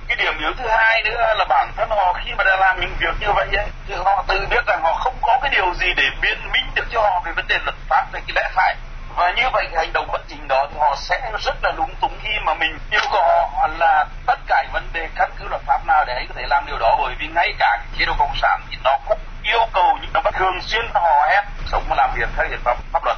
Cái 0.08 0.18
điểm 0.18 0.34
yếu 0.40 0.54
thứ 0.58 0.68
hai 0.68 1.04
nữa 1.04 1.34
là 1.38 1.46
bản 1.50 1.72
thân 1.78 1.90
họ 1.90 2.14
khi 2.26 2.32
mà 2.38 2.44
đã 2.44 2.56
làm 2.56 2.82
những 2.82 2.96
việc 3.00 3.16
như 3.20 3.32
vậy 3.36 3.48
ấy, 3.54 3.68
thì 3.88 3.94
họ 3.94 4.24
tự 4.28 4.48
biết 4.50 4.66
rằng 4.68 4.82
họ 4.84 4.94
không 4.94 5.16
có 5.22 5.40
cái 5.42 5.52
điều 5.52 5.74
gì 5.74 5.88
để 5.98 6.04
biện 6.22 6.38
minh 6.54 6.66
được 6.76 6.86
cho 6.92 7.02
họ 7.02 7.22
về 7.26 7.32
vấn 7.36 7.48
đề 7.48 7.60
luật 7.64 7.76
pháp 7.90 8.06
về 8.12 8.20
cái 8.28 8.34
lẽ 8.36 8.50
phải. 8.56 8.76
Và 9.16 9.32
như 9.32 9.44
vậy 9.54 9.68
cái 9.72 9.86
hành 9.86 9.94
động 9.94 10.08
bất 10.12 10.22
chính 10.28 10.48
đó 10.48 10.68
thì 10.72 10.80
họ 10.80 10.96
sẽ 10.98 11.32
rất 11.46 11.56
là 11.64 11.72
lúng 11.78 11.96
túng 12.02 12.18
khi 12.24 12.32
mà 12.46 12.54
mình 12.54 12.80
yêu 12.92 13.02
cầu 13.12 13.24
họ 13.56 13.68
là 13.80 14.06
tất 14.26 14.40
cả 14.48 14.64
vấn 14.74 14.88
đề 14.94 15.08
căn 15.16 15.32
cứ 15.40 15.48
luật 15.50 15.62
pháp 15.66 15.88
nào 15.88 16.06
để 16.08 16.14
ấy 16.14 16.26
có 16.30 16.34
thể 16.38 16.44
làm 16.50 16.66
điều 16.68 16.78
đó 16.80 16.98
bởi 17.02 17.16
vì 17.20 17.23
ngay 17.36 17.54
cả 17.60 17.78
cái 17.78 18.00
chế 18.00 18.06
độ 18.06 18.14
cộng 18.20 18.36
sản 18.42 18.62
thì 18.70 18.78
nó 18.84 18.98
cũng 19.08 19.20
yêu 19.44 19.68
cầu 19.74 19.98
những 20.02 20.14
động 20.14 20.26
thường 20.34 20.62
xuyên 20.62 20.86
hò 20.94 21.26
hét, 21.30 21.44
sống 21.66 21.84
và 21.90 21.96
làm 21.96 22.10
việc 22.16 22.30
theo 22.38 22.48
hiến 22.50 22.60
pháp 22.64 22.78
pháp 22.92 23.06
luật. 23.06 23.18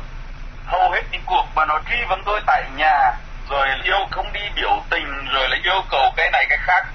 Hầu 0.66 0.92
hết 0.92 1.02
những 1.12 1.22
cuộc 1.26 1.46
mà 1.56 1.66
nó 1.66 1.80
truy 1.90 2.04
vấn 2.10 2.24
tôi 2.26 2.42
tại 2.46 2.64
nhà, 2.76 3.12
rồi 3.50 3.68
yêu 3.84 4.08
không 4.12 4.34
đi 4.34 4.42
biểu 4.56 4.82
tình, 4.90 5.26
rồi 5.34 5.50
là 5.50 5.58
yêu 5.64 5.82
cầu 5.90 6.12
cái 6.16 6.32
này, 6.32 6.46
cái 6.50 6.58
khác, 6.62 6.86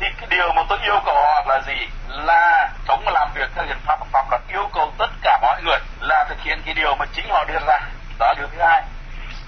thì 0.00 0.06
cái 0.20 0.26
điều 0.30 0.52
mà 0.52 0.62
tôi 0.68 0.78
yêu 0.82 1.00
cầu 1.04 1.14
họ 1.14 1.44
là 1.46 1.60
gì 1.66 1.88
là 2.08 2.68
sống 2.88 3.02
và 3.04 3.12
làm 3.12 3.30
việc 3.34 3.50
theo 3.54 3.64
hiến 3.64 3.78
pháp 3.86 4.00
và 4.00 4.06
pháp 4.12 4.30
luật, 4.30 4.42
yêu 4.48 4.68
cầu 4.72 4.92
tất 4.98 5.10
cả 5.22 5.38
mọi 5.42 5.62
người 5.62 5.78
là 6.00 6.24
thực 6.28 6.40
hiện 6.40 6.62
cái 6.64 6.74
điều 6.74 6.94
mà 6.94 7.06
chính 7.12 7.28
họ 7.30 7.44
đưa 7.44 7.58
ra. 7.66 7.78
Đó 8.18 8.26
là 8.26 8.34
điều 8.38 8.46
thứ 8.46 8.62
hai. 8.62 8.82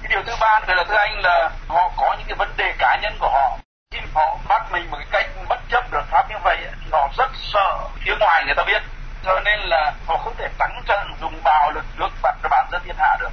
Cái 0.03 0.09
điều 0.09 0.23
thứ 0.23 0.37
ba 0.41 0.61
nữa 0.61 0.75
là 0.75 0.85
thưa 0.89 0.97
anh 0.97 1.21
là 1.23 1.51
họ 1.69 1.91
có 1.97 2.17
những 2.19 2.27
cái 2.29 2.35
vấn 2.35 2.53
đề 2.57 2.73
cá 2.79 2.99
nhân 3.03 3.17
của 3.19 3.31
họ. 3.31 3.59
Khi 3.93 3.99
họ 4.15 4.37
bắt 4.49 4.73
mình 4.73 4.91
một 4.91 4.97
cái 4.99 5.07
cách 5.11 5.27
bất 5.49 5.61
chấp 5.69 5.93
được 5.93 6.03
pháp 6.11 6.31
như 6.31 6.37
vậy 6.45 6.57
thì 6.63 6.91
họ 6.93 7.09
rất 7.19 7.31
sợ 7.57 7.79
phía 8.05 8.17
ngoài 8.21 8.45
người 8.45 8.55
ta 8.55 8.65
biết. 8.67 8.83
Cho 9.25 9.41
nên 9.45 9.61
là 9.61 9.93
họ 10.07 10.17
không 10.17 10.35
thể 10.39 10.49
trắng 10.59 10.83
trợn 10.89 11.15
dùng 11.21 11.41
bạo 11.45 11.71
lực 11.75 11.85
nước 11.97 12.09
bắt 12.23 12.35
cho 12.43 12.49
bản 12.49 12.67
dân 12.73 12.83
thiên 12.85 12.97
hạ 12.99 13.17
được. 13.21 13.31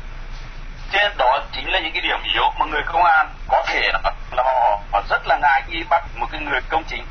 Trên 0.92 1.18
đó 1.18 1.40
chính 1.52 1.72
là 1.72 1.80
những 1.80 1.94
cái 1.94 2.02
điểm 2.02 2.20
yếu 2.34 2.44
mà 2.60 2.66
người 2.66 2.82
công 2.86 3.04
an 3.04 3.30
có 3.48 3.64
thể 3.68 3.92
là, 3.94 4.00
là 4.32 4.44
họ, 4.44 4.80
họ 4.92 5.02
rất 5.10 5.28
là 5.28 5.38
ngại 5.42 5.64
khi 5.68 5.84
bắt 5.90 6.04
một 6.16 6.28
cái 6.32 6.42
người 6.42 6.62
công 6.70 6.84
chính. 6.84 7.06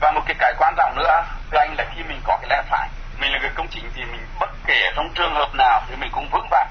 Và 0.00 0.10
một 0.10 0.20
cái 0.26 0.34
cái 0.38 0.54
quan 0.58 0.74
trọng 0.76 0.96
nữa 0.96 1.22
thưa 1.50 1.58
anh 1.58 1.74
là 1.78 1.84
khi 1.94 2.02
mình 2.08 2.20
có 2.24 2.38
cái 2.40 2.50
lẽ 2.50 2.62
phải 2.70 2.88
mình 3.20 3.32
là 3.32 3.38
người 3.38 3.50
công 3.54 3.68
chính 3.68 3.90
thì 3.94 4.04
mình 4.04 4.26
bất 4.40 4.50
kể 4.66 4.92
trong 4.96 5.12
trường 5.14 5.34
hợp 5.34 5.54
nào 5.54 5.82
thì 5.88 5.96
mình 5.96 6.10
cũng 6.12 6.28
vững 6.30 6.48
vàng. 6.50 6.68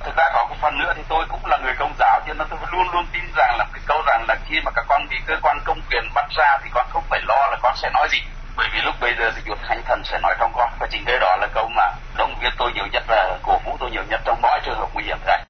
Thực 0.00 0.16
ra 0.16 0.24
có 0.34 0.46
một 0.48 0.56
phần 0.60 0.78
nữa 0.78 0.92
thì 0.96 1.02
tôi 1.08 1.24
cũng 1.28 1.46
là 1.46 1.58
người 1.64 1.74
công 1.78 1.94
giáo 1.98 2.20
cho 2.26 2.34
nên 2.34 2.46
tôi 2.50 2.58
luôn 2.72 2.90
luôn 2.92 3.06
tin 3.12 3.22
rằng 3.36 3.56
là 3.58 3.64
cái 3.72 3.82
câu 3.86 4.02
rằng 4.06 4.24
là 4.28 4.36
khi 4.46 4.60
mà 4.64 4.70
các 4.74 4.84
con 4.88 5.08
bị 5.10 5.16
cơ 5.26 5.34
quan 5.42 5.58
công 5.64 5.80
quyền 5.90 6.04
bắt 6.14 6.26
ra 6.36 6.58
thì 6.64 6.70
con 6.74 6.86
không 6.90 7.04
phải 7.10 7.20
lo 7.22 7.48
là 7.50 7.56
con 7.62 7.76
sẽ 7.76 7.90
nói 7.90 8.08
gì 8.10 8.22
bởi 8.56 8.68
vì 8.74 8.80
lúc 8.84 8.94
bây 9.00 9.14
giờ 9.18 9.32
thì 9.36 9.42
chúa 9.46 9.56
thánh 9.68 9.82
thần 9.84 10.02
sẽ 10.04 10.18
nói 10.22 10.34
trong 10.38 10.52
con. 10.54 10.70
Và 10.80 10.86
chính 10.90 11.02
cái 11.06 11.18
đó 11.20 11.36
là 11.40 11.48
câu 11.54 11.68
mà 11.76 11.84
động 12.18 12.34
viên 12.42 12.52
tôi 12.58 12.72
nhiều 12.74 12.86
nhất 12.92 13.02
là 13.08 13.38
cổ 13.42 13.58
vũ 13.64 13.76
tôi 13.80 13.90
nhiều 13.90 14.02
nhất 14.10 14.20
trong 14.24 14.38
mọi 14.42 14.60
trường 14.64 14.78
hợp 14.78 14.88
nguy 14.94 15.04
hiểm 15.04 15.18
này. 15.26 15.44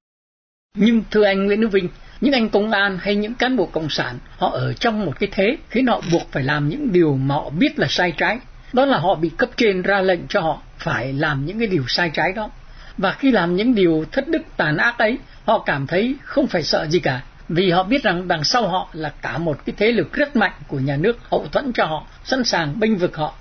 Nhưng 0.75 1.03
thưa 1.11 1.23
anh 1.23 1.45
Nguyễn 1.45 1.61
Đức 1.61 1.67
Vinh, 1.71 1.89
những 2.21 2.33
anh 2.33 2.49
công 2.49 2.71
an 2.71 2.97
hay 3.01 3.15
những 3.15 3.33
cán 3.33 3.57
bộ 3.57 3.65
cộng 3.65 3.89
sản, 3.89 4.17
họ 4.37 4.49
ở 4.49 4.73
trong 4.73 5.05
một 5.05 5.13
cái 5.19 5.29
thế 5.31 5.57
khiến 5.69 5.87
họ 5.87 6.01
buộc 6.11 6.31
phải 6.31 6.43
làm 6.43 6.69
những 6.69 6.91
điều 6.91 7.15
mà 7.15 7.35
họ 7.35 7.49
biết 7.49 7.79
là 7.79 7.87
sai 7.89 8.13
trái. 8.17 8.39
Đó 8.73 8.85
là 8.85 8.97
họ 8.97 9.15
bị 9.15 9.31
cấp 9.37 9.49
trên 9.57 9.81
ra 9.81 10.01
lệnh 10.01 10.27
cho 10.27 10.41
họ 10.41 10.61
phải 10.77 11.13
làm 11.13 11.45
những 11.45 11.59
cái 11.59 11.67
điều 11.67 11.83
sai 11.87 12.09
trái 12.13 12.31
đó. 12.31 12.49
Và 12.97 13.11
khi 13.11 13.31
làm 13.31 13.55
những 13.55 13.75
điều 13.75 14.05
thất 14.11 14.27
đức 14.27 14.41
tàn 14.57 14.77
ác 14.77 14.97
ấy, 14.97 15.17
họ 15.45 15.63
cảm 15.65 15.87
thấy 15.87 16.15
không 16.23 16.47
phải 16.47 16.63
sợ 16.63 16.87
gì 16.89 16.99
cả 16.99 17.21
vì 17.55 17.71
họ 17.71 17.83
biết 17.83 18.03
rằng 18.03 18.27
đằng 18.27 18.43
sau 18.43 18.67
họ 18.67 18.87
là 18.93 19.11
cả 19.21 19.37
một 19.37 19.57
cái 19.65 19.75
thế 19.77 19.91
lực 19.91 20.13
rất 20.13 20.35
mạnh 20.35 20.53
của 20.67 20.77
nhà 20.77 20.95
nước 20.95 21.17
hậu 21.31 21.45
thuẫn 21.51 21.71
cho 21.73 21.85
họ, 21.85 22.03
sẵn 22.23 22.43
sàng 22.43 22.79
bênh 22.79 22.97
vực 22.97 23.17
họ. 23.17 23.33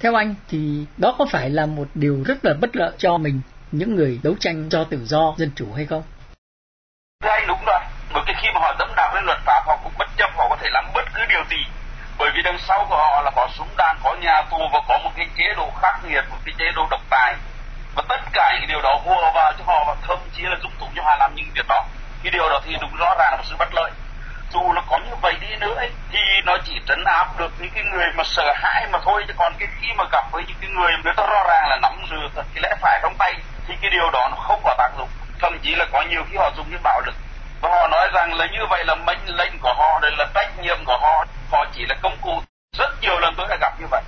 Theo 0.00 0.14
anh 0.14 0.34
thì 0.48 0.86
đó 0.96 1.14
có 1.18 1.26
phải 1.30 1.50
là 1.50 1.66
một 1.66 1.88
điều 1.94 2.22
rất 2.26 2.44
là 2.44 2.54
bất 2.60 2.76
lợi 2.76 2.92
cho 2.98 3.16
mình, 3.16 3.40
những 3.72 3.94
người 3.94 4.20
đấu 4.22 4.34
tranh 4.40 4.68
cho 4.70 4.84
tự 4.84 5.04
do 5.04 5.34
dân 5.36 5.50
chủ 5.56 5.66
hay 5.76 5.86
không? 5.86 6.02
Thưa 7.22 7.30
anh, 7.30 7.46
đúng 7.48 7.64
rồi. 7.66 7.80
Bởi 8.14 8.22
cái 8.26 8.34
khi 8.42 8.48
mà 8.54 8.60
họ 8.60 8.76
dẫm 8.78 8.88
đạp 8.96 9.12
lên 9.14 9.24
luật 9.24 9.38
pháp, 9.46 9.62
họ 9.66 9.78
cũng 9.84 9.92
bất 9.98 10.08
chấp, 10.16 10.30
họ 10.36 10.46
có 10.50 10.56
thể 10.62 10.68
làm 10.72 10.84
bất 10.94 11.04
cứ 11.14 11.20
điều 11.28 11.44
gì. 11.50 11.62
Bởi 12.18 12.30
vì 12.36 12.42
đằng 12.44 12.58
sau 12.68 12.86
của 12.88 12.96
họ 12.96 13.22
là 13.22 13.30
có 13.36 13.48
súng 13.58 13.68
đạn, 13.78 13.96
có 14.04 14.16
nhà 14.22 14.42
tù 14.50 14.58
và 14.72 14.80
có 14.88 14.98
một 15.04 15.10
cái 15.16 15.28
chế 15.38 15.44
độ 15.56 15.70
khắc 15.82 16.04
nghiệt, 16.04 16.24
một 16.30 16.38
cái 16.44 16.54
chế 16.58 16.64
độ 16.76 16.86
độc 16.90 17.00
tài. 17.10 17.34
Và 17.94 18.02
tất 18.08 18.20
cả 18.32 18.58
những 18.60 18.68
điều 18.68 18.82
đó 18.82 19.00
hùa 19.04 19.32
vào 19.34 19.52
cho 19.58 19.64
họ 19.66 19.84
và 19.86 19.96
thậm 20.02 20.18
chí 20.36 20.42
là 20.42 20.56
giúp 20.62 20.72
tụng 20.80 20.90
cho 20.96 21.02
họ 21.02 21.16
làm 21.20 21.34
những 21.34 21.46
việc 21.54 21.66
đó 21.68 21.84
cái 22.24 22.30
điều 22.30 22.48
đó 22.48 22.60
thì 22.64 22.76
đúng 22.80 22.96
rõ 22.96 23.14
ràng 23.18 23.30
là 23.30 23.36
một 23.36 23.44
sự 23.44 23.56
bất 23.58 23.74
lợi. 23.74 23.90
Dù 24.52 24.72
là 24.72 24.82
có 24.90 24.98
như 24.98 25.14
vậy 25.22 25.34
đi 25.40 25.56
nữa 25.56 25.74
ấy, 25.76 25.90
thì 26.12 26.18
nó 26.44 26.56
chỉ 26.64 26.80
trấn 26.88 27.04
áp 27.04 27.38
được 27.38 27.52
những 27.58 27.70
cái 27.74 27.84
người 27.84 28.06
mà 28.16 28.24
sợ 28.24 28.52
hãi 28.56 28.86
mà 28.92 28.98
thôi. 29.04 29.24
Chứ 29.28 29.34
còn 29.38 29.52
cái 29.58 29.68
khi 29.80 29.88
mà 29.96 30.04
gặp 30.12 30.24
với 30.32 30.44
những 30.46 30.56
cái 30.60 30.70
người 30.70 30.92
người 31.04 31.12
ta 31.16 31.26
rõ 31.26 31.44
ràng 31.48 31.68
là 31.68 31.78
nắm 31.82 31.92
giữ 32.10 32.16
cái 32.34 32.62
lẽ 32.62 32.74
phải 32.80 33.00
trong 33.02 33.14
tay 33.18 33.34
thì 33.68 33.74
cái 33.82 33.90
điều 33.90 34.10
đó 34.10 34.28
nó 34.30 34.36
không 34.36 34.60
có 34.64 34.74
tác 34.78 34.90
dụng. 34.98 35.08
Thậm 35.40 35.58
chí 35.62 35.74
là 35.74 35.84
có 35.92 36.02
nhiều 36.02 36.22
khi 36.30 36.36
họ 36.36 36.50
dùng 36.56 36.66
cái 36.70 36.78
bạo 36.82 37.00
lực. 37.06 37.14
Và 37.60 37.70
họ 37.70 37.88
nói 37.88 38.08
rằng 38.14 38.34
là 38.34 38.46
như 38.46 38.66
vậy 38.70 38.84
là 38.84 38.94
mệnh 38.94 39.26
lệnh 39.26 39.58
của 39.58 39.74
họ 39.74 39.98
đây 40.02 40.10
là 40.18 40.26
trách 40.34 40.58
nhiệm 40.58 40.84
của 40.84 40.98
họ. 41.00 41.24
Họ 41.52 41.64
chỉ 41.72 41.86
là 41.88 41.94
công 42.02 42.16
cụ. 42.20 42.42
Rất 42.78 42.90
nhiều 43.00 43.18
lần 43.18 43.34
tôi 43.36 43.46
đã 43.50 43.56
gặp 43.60 43.80
như 43.80 43.86
vậy. 43.90 44.02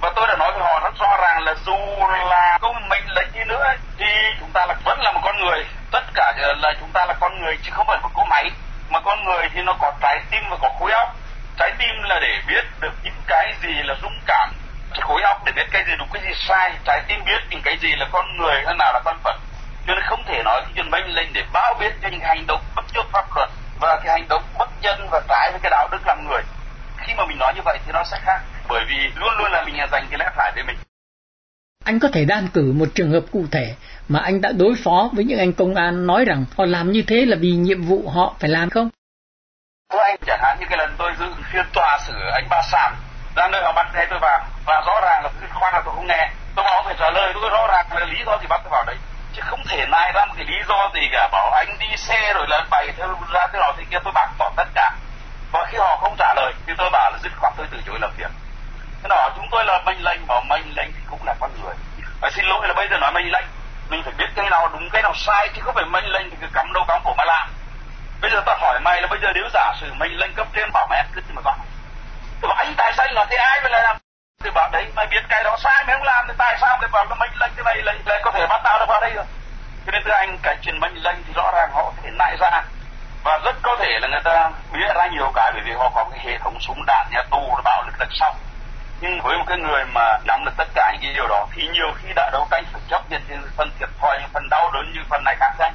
Và 0.00 0.12
tôi 0.16 0.26
đã 0.28 0.36
nói 0.36 0.52
với 0.52 0.62
họ 0.62 0.80
rất 0.80 0.94
rõ 1.00 1.16
ràng 1.20 1.42
là 1.42 1.54
dù 1.66 1.76
là 2.30 2.58
có 2.60 2.72
mệnh 2.72 3.04
lệnh 3.14 3.28
đi 3.32 3.40
nữa 3.46 3.64
thì 3.98 4.06
chúng 4.40 4.50
ta 4.52 4.66
là 4.66 4.74
vẫn 4.84 5.00
là 5.00 5.12
một 5.12 5.20
con 5.24 5.36
người 5.40 5.64
tất 5.90 6.04
cả 6.14 6.32
là 6.36 6.72
chúng 6.80 6.90
ta 6.92 7.06
là 7.06 7.14
con 7.20 7.40
người 7.40 7.58
chứ 7.62 7.70
không 7.72 7.86
phải 7.86 7.98
một 8.02 8.10
cỗ 8.14 8.24
máy. 8.24 8.50
Mà 8.90 9.00
con 9.00 9.24
người 9.24 9.48
thì 9.54 9.62
nó 9.62 9.76
có 9.80 9.92
trái 10.00 10.20
tim 10.30 10.42
và 10.50 10.56
có 10.60 10.68
khối 10.78 10.92
óc. 10.92 11.16
Trái 11.58 11.72
tim 11.78 12.02
là 12.02 12.18
để 12.20 12.40
biết 12.48 12.64
được 12.80 12.92
những 13.02 13.22
cái 13.26 13.54
gì 13.62 13.82
là 13.84 13.94
dũng 14.02 14.18
cảm. 14.26 14.52
Khối 15.00 15.22
óc 15.22 15.44
để 15.44 15.52
biết 15.52 15.66
cái 15.72 15.84
gì 15.86 15.92
đúng, 15.98 16.08
cái 16.12 16.22
gì 16.22 16.34
sai. 16.48 16.72
Trái 16.84 17.02
tim 17.08 17.24
biết 17.24 17.42
những 17.50 17.62
cái 17.62 17.76
gì 17.76 17.92
là 17.96 18.06
con 18.12 18.36
người 18.36 18.62
hay 18.66 18.74
nào 18.78 18.92
là 18.92 19.00
con 19.04 19.16
vật 19.24 19.36
cho 19.86 19.94
nên 19.94 20.04
không 20.04 20.24
thể 20.24 20.42
nói 20.42 20.60
cái 20.62 20.72
chuyện 20.74 20.90
mệnh 20.90 21.14
lệnh 21.14 21.32
để 21.32 21.42
báo 21.52 21.74
biết 21.80 21.92
cho 22.02 22.08
những 22.08 22.20
hành 22.20 22.46
động 22.46 22.60
bất 22.74 22.84
chấp 22.94 23.06
pháp 23.12 23.36
luật 23.36 23.48
và 23.80 24.00
cái 24.04 24.12
hành 24.12 24.28
động 24.28 24.42
bất 24.58 24.68
nhân 24.80 25.08
và 25.10 25.20
trái 25.28 25.50
với 25.50 25.60
cái 25.62 25.70
đạo 25.70 25.88
đức 25.92 26.06
làm 26.06 26.28
người. 26.28 26.42
Khi 26.98 27.14
mà 27.14 27.24
mình 27.24 27.38
nói 27.38 27.52
như 27.54 27.62
vậy 27.64 27.78
thì 27.86 27.92
nó 27.92 28.04
sẽ 28.04 28.18
khác. 28.24 28.40
Bởi 28.68 28.84
vì 28.88 29.10
luôn 29.14 29.34
luôn 29.38 29.52
là 29.52 29.62
mình 29.62 29.76
dành 29.76 30.06
cái 30.10 30.18
lẽ 30.18 30.30
phải 30.36 30.52
với 30.54 30.64
mình 30.64 30.85
anh 31.86 31.98
có 31.98 32.08
thể 32.12 32.24
đan 32.24 32.48
cử 32.54 32.72
một 32.72 32.88
trường 32.94 33.10
hợp 33.10 33.24
cụ 33.32 33.44
thể 33.52 33.74
mà 34.08 34.20
anh 34.20 34.40
đã 34.40 34.52
đối 34.58 34.74
phó 34.84 35.10
với 35.12 35.24
những 35.24 35.38
anh 35.38 35.52
công 35.52 35.74
an 35.74 36.06
nói 36.06 36.24
rằng 36.24 36.44
họ 36.56 36.64
làm 36.64 36.92
như 36.92 37.02
thế 37.08 37.26
là 37.26 37.36
vì 37.40 37.50
nhiệm 37.50 37.82
vụ 37.82 38.08
họ 38.08 38.34
phải 38.40 38.50
làm 38.50 38.70
không? 38.70 38.90
Thưa 39.92 39.98
anh, 39.98 40.16
chẳng 40.26 40.40
hạn 40.42 40.56
như 40.60 40.66
cái 40.68 40.78
lần 40.78 40.94
tôi 40.98 41.12
dự 41.18 41.26
phiên 41.52 41.66
tòa 41.72 41.98
xử 42.06 42.14
anh 42.32 42.46
Ba 42.50 42.62
Sàm, 42.72 42.94
ra 43.36 43.48
nơi 43.48 43.62
họ 43.62 43.72
bắt 43.72 43.86
xe 43.94 44.06
tôi 44.10 44.18
vào, 44.18 44.38
và 44.64 44.82
rõ 44.86 45.00
ràng 45.02 45.22
là 45.24 45.30
cái 45.40 45.50
khoan 45.54 45.74
là 45.74 45.82
tôi 45.84 45.94
không 45.94 46.06
nghe. 46.06 46.30
Tôi 46.56 46.64
bảo 46.64 46.82
phải 46.84 46.94
trả 46.98 47.10
lời, 47.10 47.32
tôi 47.34 47.50
rõ 47.50 47.66
ràng 47.72 47.86
là 47.90 48.06
lý 48.06 48.18
do 48.26 48.38
thì 48.40 48.46
bắt 48.46 48.60
tôi 48.64 48.70
vào 48.70 48.84
đấy. 48.86 48.96
Chứ 49.34 49.42
không 49.44 49.60
thể 49.68 49.86
nai 49.90 50.12
ra 50.14 50.26
một 50.26 50.34
cái 50.36 50.46
lý 50.46 50.56
do 50.68 50.90
gì 50.94 51.08
cả, 51.12 51.28
bảo 51.32 51.50
anh 51.50 51.76
đi 51.80 51.96
xe 51.96 52.32
rồi 52.34 52.46
là 52.48 52.66
bày 52.70 52.92
theo 52.96 53.08
ra 53.34 53.46
thế 53.52 53.58
nào 53.58 53.72
thì 53.78 53.84
kia 53.90 53.98
tôi 54.04 54.12
bác 54.12 54.28
bỏ 54.38 54.52
tất 54.56 54.68
cả. 54.74 54.92
Và 55.52 55.66
khi 55.68 55.78
họ 55.78 55.96
không 56.00 56.14
trả 56.18 56.34
lời 56.36 56.52
thì 56.66 56.72
tôi 56.78 56.90
bảo 56.92 57.10
là 57.10 57.18
dứt 57.22 57.32
khoát 57.36 57.52
tôi 57.56 57.66
từ 57.70 57.78
chối 57.86 57.98
làm 58.00 58.10
việc. 58.18 58.30
Thế 59.08 59.16
nào? 59.16 59.30
Chúng 59.36 59.48
tôi 59.50 59.64
là 59.64 59.82
mệnh 59.86 60.04
lệnh, 60.04 60.26
bảo 60.26 60.40
mệnh 60.40 60.72
lệnh 60.76 60.92
thì 60.92 61.00
cũng 61.10 61.20
là 61.26 61.34
con 61.40 61.50
người. 61.62 61.74
Và 62.20 62.30
xin 62.30 62.44
lỗi 62.44 62.68
là 62.68 62.74
bây 62.74 62.88
giờ 62.88 62.98
nói 62.98 63.12
mệnh 63.12 63.32
lệnh, 63.32 63.44
mình 63.88 64.02
phải 64.02 64.12
biết 64.18 64.26
cái 64.36 64.50
nào 64.50 64.68
đúng 64.72 64.90
cái 64.90 65.02
nào 65.02 65.12
sai 65.14 65.48
chứ 65.54 65.62
không 65.64 65.74
phải 65.74 65.84
mệnh 65.84 66.06
lệnh 66.06 66.30
thì 66.30 66.36
cứ 66.40 66.46
cắm 66.54 66.72
đâu 66.72 66.84
cắm 66.88 67.00
cổ 67.04 67.14
mà 67.18 67.24
làm. 67.24 67.48
Bây 68.20 68.30
giờ 68.30 68.42
ta 68.46 68.56
hỏi 68.60 68.80
mày 68.80 69.02
là 69.02 69.06
bây 69.06 69.18
giờ 69.22 69.28
nếu 69.34 69.48
giả 69.54 69.72
sử 69.80 69.92
mệnh 69.98 70.18
lệnh 70.18 70.34
cấp 70.34 70.46
trên 70.52 70.72
bảo 70.72 70.86
mày 70.90 71.04
cứ 71.14 71.20
mà 71.34 71.42
gọi 71.44 71.54
tôi 72.40 72.48
bảo 72.48 72.56
anh 72.58 72.74
tại 72.76 72.92
sao 72.96 73.06
là 73.10 73.26
thế? 73.30 73.36
Ai 73.36 73.60
phải 73.62 73.70
làm? 73.70 73.96
Thì 74.44 74.50
bảo 74.50 74.68
đấy 74.72 74.86
mày 74.96 75.06
biết 75.06 75.24
cái 75.28 75.44
đó 75.44 75.56
sai 75.58 75.84
mày 75.86 75.96
không 75.96 76.06
làm 76.06 76.24
thì 76.28 76.34
tại 76.38 76.58
sao 76.60 76.78
mày 76.80 76.88
bảo 76.88 77.04
là 77.04 77.14
mệnh 77.14 77.38
lệnh 77.40 77.52
cái 77.56 77.64
này? 77.64 77.82
Lại, 77.82 77.96
lại 78.06 78.20
có 78.24 78.30
thể 78.30 78.46
bắt 78.46 78.60
tao 78.64 78.78
được 78.78 78.88
vào 78.88 79.00
đây 79.00 79.10
rồi 79.10 79.24
cho 79.86 79.92
nên 79.92 80.02
thưa 80.04 80.12
anh 80.12 80.38
cái 80.42 80.56
chuyện 80.62 80.80
mệnh 80.80 80.94
lệnh 81.02 81.16
thì 81.26 81.32
rõ 81.36 81.52
ràng 81.54 81.70
họ 81.72 81.82
có 81.82 81.92
thể 82.02 82.10
nại 82.10 82.36
ra. 82.40 82.62
Và 83.24 83.38
rất 83.44 83.56
có 83.62 83.76
thể 83.78 83.98
là 84.00 84.08
người 84.08 84.20
ta 84.24 84.50
biết 84.72 84.94
ra 84.94 85.06
nhiều 85.06 85.32
cái 85.34 85.50
bởi 85.54 85.62
vì 85.64 85.72
họ 85.72 85.90
có 85.94 86.04
cái 86.10 86.20
hệ 86.24 86.38
thống 86.38 86.60
súng 86.60 86.84
đạn 86.86 87.06
nhà 87.10 87.22
tù 87.30 87.56
bạo 87.64 87.82
lực 87.86 87.94
đằng 87.98 88.10
sau 88.12 88.34
nhưng 89.00 89.20
với 89.22 89.38
một 89.38 89.44
cái 89.46 89.58
người 89.58 89.84
mà 89.94 90.18
nắm 90.26 90.44
được 90.44 90.52
tất 90.56 90.68
cả 90.74 90.92
những 90.92 91.02
cái 91.02 91.12
điều 91.14 91.28
đó 91.28 91.46
thì 91.54 91.68
nhiều 91.72 91.92
khi 92.02 92.08
đã 92.16 92.30
đấu 92.32 92.46
tranh 92.50 92.64
phải 92.72 92.80
chấp 92.90 93.10
nhận 93.10 93.22
những 93.28 93.40
phần 93.56 93.70
thiệt 93.78 93.88
thòi 94.00 94.18
những 94.20 94.30
phần 94.32 94.48
đau 94.50 94.70
đớn 94.74 94.92
như 94.94 95.00
phần 95.08 95.24
này 95.24 95.36
khác 95.40 95.52
danh 95.58 95.74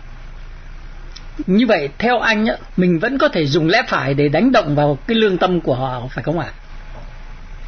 như 1.48 1.66
vậy 1.68 1.90
theo 2.00 2.20
anh 2.20 2.46
á 2.46 2.54
mình 2.78 3.00
vẫn 3.00 3.18
có 3.18 3.30
thể 3.34 3.46
dùng 3.46 3.68
lẽ 3.70 3.82
phải 3.88 4.14
để 4.14 4.30
đánh 4.30 4.52
động 4.52 4.76
vào 4.76 4.98
cái 5.08 5.16
lương 5.16 5.38
tâm 5.38 5.62
của 5.62 5.76
họ 5.76 6.02
phải 6.12 6.24
không 6.24 6.40
ạ? 6.40 6.48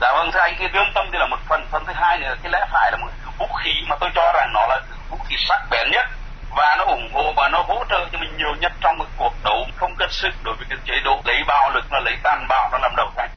Dạ 0.02 0.12
vâng 0.18 0.32
thưa 0.34 0.40
anh 0.40 0.56
cái 0.60 0.70
lương 0.74 0.92
tâm 0.96 1.06
thì 1.12 1.18
là 1.20 1.28
một 1.28 1.40
phần 1.50 1.66
phần 1.72 1.84
thứ 1.88 1.94
hai 1.96 2.20
là 2.20 2.36
cái 2.44 2.52
lẽ 2.52 2.66
phải 2.72 2.92
là 2.92 2.98
một 2.98 3.08
vũ 3.38 3.48
khí 3.64 3.72
mà 3.88 3.96
tôi 4.00 4.10
cho 4.16 4.32
rằng 4.34 4.52
nó 4.54 4.68
là 4.68 4.82
vũ 5.10 5.18
khí 5.30 5.36
sắc 5.50 5.62
bén 5.72 5.92
nhất 5.92 6.06
và 6.56 6.76
nó 6.78 6.84
ủng 6.84 7.10
hộ 7.14 7.34
và 7.36 7.50
nó 7.50 7.64
hỗ 7.68 7.84
trợ 7.90 8.08
cho 8.12 8.20
mình 8.20 8.38
nhiều 8.38 8.56
nhất 8.60 8.72
trong 8.82 8.98
một 8.98 9.08
cuộc 9.18 9.34
đấu 9.44 9.66
không 9.76 9.96
cất 9.96 10.12
sức 10.12 10.34
đối 10.44 10.56
với 10.56 10.66
cái 10.70 10.78
chế 10.86 10.94
độ 11.04 11.22
lấy 11.26 11.44
bạo 11.48 11.72
lực 11.74 11.86
nó 11.92 12.00
lấy 12.00 12.18
tàn 12.24 12.46
bạo 12.50 12.70
nó 12.72 12.78
làm 12.82 12.92
đầu 12.98 13.12
thành 13.18 13.30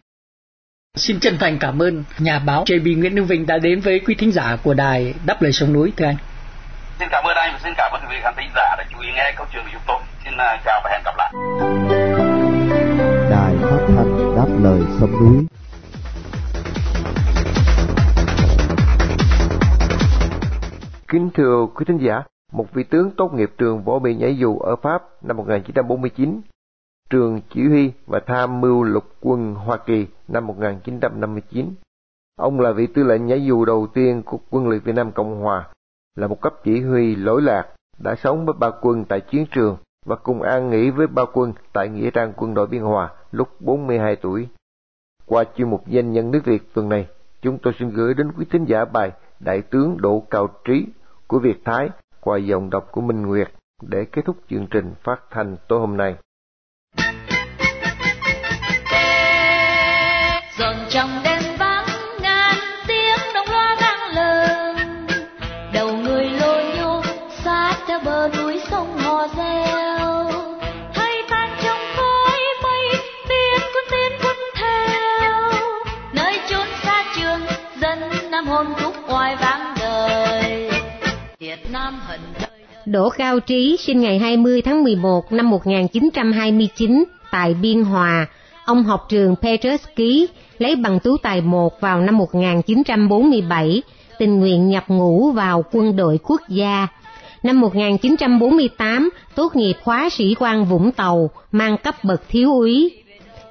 Xin 0.97 1.21
chân 1.21 1.39
thành 1.41 1.59
cảm 1.59 1.83
ơn 1.83 2.05
nhà 2.19 2.39
báo 2.39 2.65
JB 2.65 2.99
Nguyễn 2.99 3.15
Đức 3.15 3.25
Vinh 3.25 3.47
đã 3.47 3.59
đến 3.59 3.81
với 3.81 4.01
quý 4.01 4.15
thính 4.19 4.33
giả 4.33 4.57
của 4.63 4.75
đài 4.75 5.15
Đáp 5.27 5.43
Lời 5.43 5.53
Sông 5.53 5.73
Núi 5.73 5.93
thưa 5.97 6.05
anh. 6.07 6.17
Xin 6.99 7.09
cảm 7.11 7.25
ơn 7.25 7.37
anh 7.37 7.51
và 7.53 7.59
xin 7.65 7.73
cảm 7.77 7.93
ơn 7.93 8.01
quý 8.03 8.07
vị 8.11 8.17
khán 8.23 8.35
thính 8.37 8.51
giả 8.57 8.77
đã 8.79 8.85
chú 8.93 9.01
ý 9.01 9.09
nghe 9.15 9.33
câu 9.37 9.47
chuyện 9.53 9.63
của 9.65 9.71
chúng 9.73 9.83
tôi. 9.87 9.99
Xin 10.25 10.35
uh, 10.35 10.65
chào 10.65 10.81
và 10.85 10.91
hẹn 10.93 11.03
gặp 11.05 11.15
lại. 11.19 11.33
Đài 13.31 13.55
phát 13.63 13.87
thanh 13.89 14.37
Đáp 14.37 14.47
Lời 14.63 14.81
Sông 15.01 15.13
Núi 15.13 15.47
Kính 21.09 21.31
thưa 21.35 21.67
quý 21.75 21.85
thính 21.89 21.99
giả, 21.99 22.23
một 22.53 22.67
vị 22.75 22.85
tướng 22.91 23.11
tốt 23.17 23.31
nghiệp 23.35 23.51
trường 23.59 23.85
võ 23.85 23.99
bị 23.99 24.15
nhảy 24.15 24.37
dù 24.39 24.59
ở 24.59 24.77
Pháp 24.83 25.03
năm 25.23 25.37
1949 25.37 26.41
trường 27.11 27.41
chỉ 27.51 27.69
huy 27.69 27.93
và 28.07 28.21
tham 28.27 28.61
mưu 28.61 28.83
lục 28.83 29.05
quân 29.21 29.55
Hoa 29.55 29.77
Kỳ 29.77 30.07
năm 30.29 30.47
1959. 30.47 31.75
Ông 32.37 32.61
là 32.61 32.73
vị 32.73 32.87
tư 32.87 33.03
lệnh 33.03 33.27
nhảy 33.27 33.45
dù 33.45 33.65
đầu 33.65 33.87
tiên 33.95 34.23
của 34.23 34.39
quân 34.51 34.69
lực 34.69 34.85
Việt 34.85 34.95
Nam 34.95 35.13
Cộng 35.13 35.41
Hòa, 35.41 35.69
là 36.17 36.27
một 36.27 36.41
cấp 36.41 36.55
chỉ 36.65 36.81
huy 36.81 37.17
lỗi 37.17 37.43
lạc, 37.43 37.67
đã 37.99 38.15
sống 38.15 38.47
với 38.47 38.55
ba 38.59 38.71
quân 38.81 39.05
tại 39.05 39.21
chiến 39.21 39.47
trường 39.51 39.77
và 40.07 40.17
cùng 40.17 40.43
an 40.43 40.71
nghỉ 40.71 40.91
với 40.91 41.07
ba 41.07 41.25
quân 41.33 41.53
tại 41.73 41.89
Nghĩa 41.89 42.11
trang 42.11 42.33
quân 42.37 42.55
đội 42.55 42.67
Biên 42.67 42.83
Hòa 42.83 43.11
lúc 43.33 43.49
42 43.61 44.17
tuổi. 44.17 44.49
Qua 45.27 45.45
chuyên 45.57 45.71
mục 45.71 45.87
danh 45.87 46.13
nhân 46.13 46.31
nước 46.31 46.41
Việt 46.45 46.75
tuần 46.75 46.89
này, 46.89 47.09
chúng 47.43 47.59
tôi 47.59 47.75
xin 47.79 47.91
gửi 47.91 48.15
đến 48.15 48.33
quý 48.33 48.45
thính 48.51 48.65
giả 48.65 48.85
bài 48.85 49.13
Đại 49.41 49.63
tướng 49.63 49.97
Đỗ 50.01 50.23
Cao 50.31 50.49
Trí 50.65 50.87
của 51.27 51.39
Việt 51.39 51.65
Thái 51.65 51.89
qua 52.21 52.39
dòng 52.39 52.71
đọc 52.71 52.89
của 52.93 53.01
Minh 53.01 53.23
Nguyệt 53.23 53.49
để 53.83 54.05
kết 54.05 54.25
thúc 54.25 54.37
chương 54.51 54.67
trình 54.71 54.95
phát 55.03 55.21
thanh 55.31 55.57
tối 55.69 55.81
hôm 55.81 55.97
nay 55.97 56.17
dồn 60.59 60.77
trong 60.91 61.21
đêm 61.25 61.43
vắng, 61.59 61.87
ngàn 62.21 62.55
tiếng 62.87 63.19
đồng 63.35 63.49
loa 63.51 63.77
vang 63.81 64.15
lớn 64.15 64.77
đầu 65.73 65.93
người 65.97 66.25
lô 66.41 66.61
nhô 66.77 67.03
sát 67.45 67.75
theo 67.87 68.01
bờ 68.05 68.29
núi 68.37 68.61
sông 68.71 68.99
hò 68.99 69.27
reo. 69.37 70.31
Hay 70.95 71.23
tan 71.31 71.51
trong 71.63 71.79
khói 71.97 72.41
mây 72.63 72.89
tiếng 73.29 73.61
quân 73.75 73.85
tiến 73.91 74.13
quân 74.23 74.37
theo. 74.55 75.51
Nơi 76.13 76.41
chốn 76.49 76.67
xa 76.83 77.05
trường, 77.17 77.41
dân 77.81 78.01
nam 78.31 78.47
hồn 78.47 78.67
khúc 78.83 78.95
oai 79.09 79.37
vang 79.37 79.66
Đỗ 82.87 83.09
Cao 83.09 83.41
Trí 83.41 83.77
sinh 83.77 84.01
ngày 84.01 84.19
20 84.19 84.63
tháng 84.63 84.85
11 84.85 85.33
năm 85.33 85.51
1929 85.51 87.05
tại 87.31 87.55
Biên 87.55 87.85
Hòa. 87.85 88.27
Ông 88.65 88.85
học 88.85 89.07
trường 89.09 89.37
Petrus 89.37 89.81
lấy 90.59 90.77
bằng 90.77 91.01
tú 91.01 91.17
tài 91.17 91.41
1 91.41 91.81
vào 91.81 92.01
năm 92.01 92.19
1947, 92.19 93.83
tình 94.19 94.41
nguyện 94.41 94.69
nhập 94.69 94.85
ngũ 94.89 95.31
vào 95.31 95.65
quân 95.73 95.97
đội 95.97 96.19
quốc 96.23 96.41
gia. 96.49 96.89
Năm 97.43 97.61
1948, 97.61 99.11
tốt 99.35 99.57
nghiệp 99.57 99.75
khóa 99.85 100.09
sĩ 100.11 100.35
quan 100.39 100.65
Vũng 100.65 100.93
Tàu, 100.93 101.31
mang 101.53 101.77
cấp 101.79 101.95
bậc 102.05 102.29
thiếu 102.29 102.53
úy. 102.53 102.91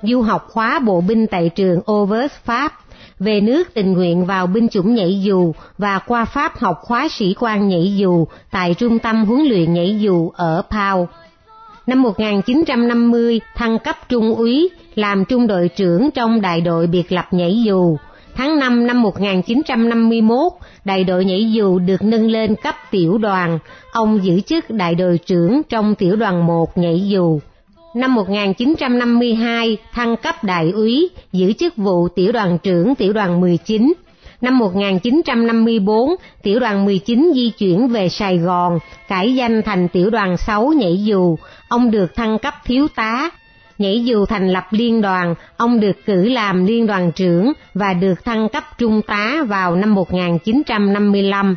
Du 0.01 0.21
học 0.21 0.47
khóa 0.49 0.79
bộ 0.79 1.01
binh 1.01 1.27
tại 1.27 1.49
trường 1.55 1.79
Overs 1.91 2.33
Pháp, 2.43 2.73
về 3.19 3.41
nước 3.41 3.73
tình 3.73 3.93
nguyện 3.93 4.25
vào 4.25 4.47
binh 4.47 4.69
chủng 4.69 4.95
nhảy 4.95 5.21
dù 5.21 5.53
và 5.77 5.99
qua 5.99 6.25
Pháp 6.25 6.57
học 6.57 6.79
khóa 6.81 7.07
sĩ 7.09 7.35
quan 7.39 7.67
nhảy 7.67 7.95
dù 7.97 8.27
tại 8.51 8.73
trung 8.73 8.99
tâm 8.99 9.25
huấn 9.25 9.41
luyện 9.45 9.73
nhảy 9.73 9.99
dù 9.99 10.31
ở 10.35 10.61
Pau. 10.69 11.07
Năm 11.87 12.01
1950, 12.01 13.41
thăng 13.55 13.79
cấp 13.79 13.95
trung 14.09 14.35
úy, 14.35 14.69
làm 14.95 15.25
trung 15.25 15.47
đội 15.47 15.69
trưởng 15.75 16.09
trong 16.11 16.41
đại 16.41 16.61
đội 16.61 16.87
biệt 16.87 17.11
lập 17.11 17.25
nhảy 17.31 17.63
dù. 17.63 17.97
Tháng 18.35 18.59
5 18.59 18.87
năm 18.87 19.01
1951, 19.01 20.51
đại 20.85 21.03
đội 21.03 21.25
nhảy 21.25 21.51
dù 21.51 21.79
được 21.79 22.01
nâng 22.01 22.27
lên 22.27 22.55
cấp 22.63 22.75
tiểu 22.91 23.17
đoàn. 23.17 23.59
Ông 23.91 24.23
giữ 24.23 24.41
chức 24.41 24.69
đại 24.69 24.95
đội 24.95 25.19
trưởng 25.25 25.61
trong 25.69 25.95
tiểu 25.95 26.15
đoàn 26.15 26.45
1 26.47 26.77
nhảy 26.77 27.09
dù. 27.09 27.39
Năm 27.95 28.15
1952, 28.15 29.77
thăng 29.93 30.15
cấp 30.17 30.43
đại 30.43 30.71
úy, 30.71 31.09
giữ 31.31 31.53
chức 31.53 31.77
vụ 31.77 32.07
tiểu 32.07 32.31
đoàn 32.31 32.57
trưởng 32.63 32.95
tiểu 32.95 33.13
đoàn 33.13 33.41
19. 33.41 33.93
Năm 34.41 34.57
1954, 34.57 36.15
tiểu 36.43 36.59
đoàn 36.59 36.85
19 36.85 37.31
di 37.35 37.49
chuyển 37.49 37.87
về 37.87 38.09
Sài 38.09 38.37
Gòn, 38.37 38.79
cải 39.07 39.35
danh 39.35 39.61
thành 39.61 39.87
tiểu 39.87 40.09
đoàn 40.09 40.37
6 40.37 40.67
nhảy 40.67 41.03
dù. 41.03 41.37
Ông 41.67 41.91
được 41.91 42.15
thăng 42.15 42.39
cấp 42.39 42.53
thiếu 42.65 42.87
tá. 42.95 43.29
Nhảy 43.77 44.05
dù 44.05 44.25
thành 44.25 44.49
lập 44.49 44.63
liên 44.71 45.01
đoàn, 45.01 45.35
ông 45.57 45.79
được 45.79 46.05
cử 46.05 46.29
làm 46.29 46.65
liên 46.65 46.87
đoàn 46.87 47.11
trưởng 47.11 47.53
và 47.73 47.93
được 47.93 48.25
thăng 48.25 48.49
cấp 48.49 48.63
trung 48.77 49.01
tá 49.01 49.43
vào 49.47 49.75
năm 49.75 49.93
1955. 49.95 51.55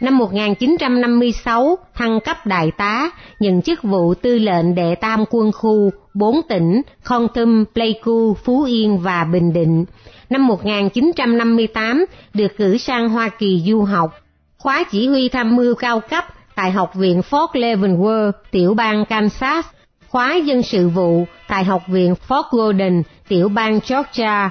Năm 0.00 0.18
1956, 0.18 1.78
thăng 1.94 2.20
cấp 2.20 2.46
đại 2.46 2.70
tá, 2.76 3.10
nhận 3.40 3.62
chức 3.62 3.82
vụ 3.82 4.14
tư 4.14 4.38
lệnh 4.38 4.74
đệ 4.74 4.94
tam 4.94 5.24
quân 5.30 5.52
khu, 5.52 5.90
bốn 6.14 6.40
tỉnh, 6.48 6.82
Kon 7.04 7.28
Tum, 7.34 7.64
Pleiku, 7.74 8.34
Phú 8.34 8.62
Yên 8.64 8.98
và 8.98 9.24
Bình 9.24 9.52
Định. 9.52 9.84
Năm 10.30 10.46
1958, 10.46 12.04
được 12.34 12.56
cử 12.58 12.78
sang 12.78 13.08
Hoa 13.08 13.28
Kỳ 13.28 13.62
du 13.66 13.82
học. 13.82 14.10
Khóa 14.58 14.84
chỉ 14.90 15.08
huy 15.08 15.28
tham 15.28 15.56
mưu 15.56 15.74
cao 15.74 16.00
cấp 16.00 16.24
tại 16.54 16.70
Học 16.70 16.94
viện 16.94 17.20
Fort 17.30 17.48
Leavenworth, 17.52 18.32
tiểu 18.50 18.74
bang 18.74 19.04
Kansas. 19.04 19.66
Khóa 20.08 20.34
dân 20.34 20.62
sự 20.62 20.88
vụ 20.88 21.24
tại 21.48 21.64
Học 21.64 21.82
viện 21.88 22.14
Fort 22.28 22.42
Gordon, 22.50 23.02
tiểu 23.28 23.48
bang 23.48 23.80
Georgia 23.88 24.50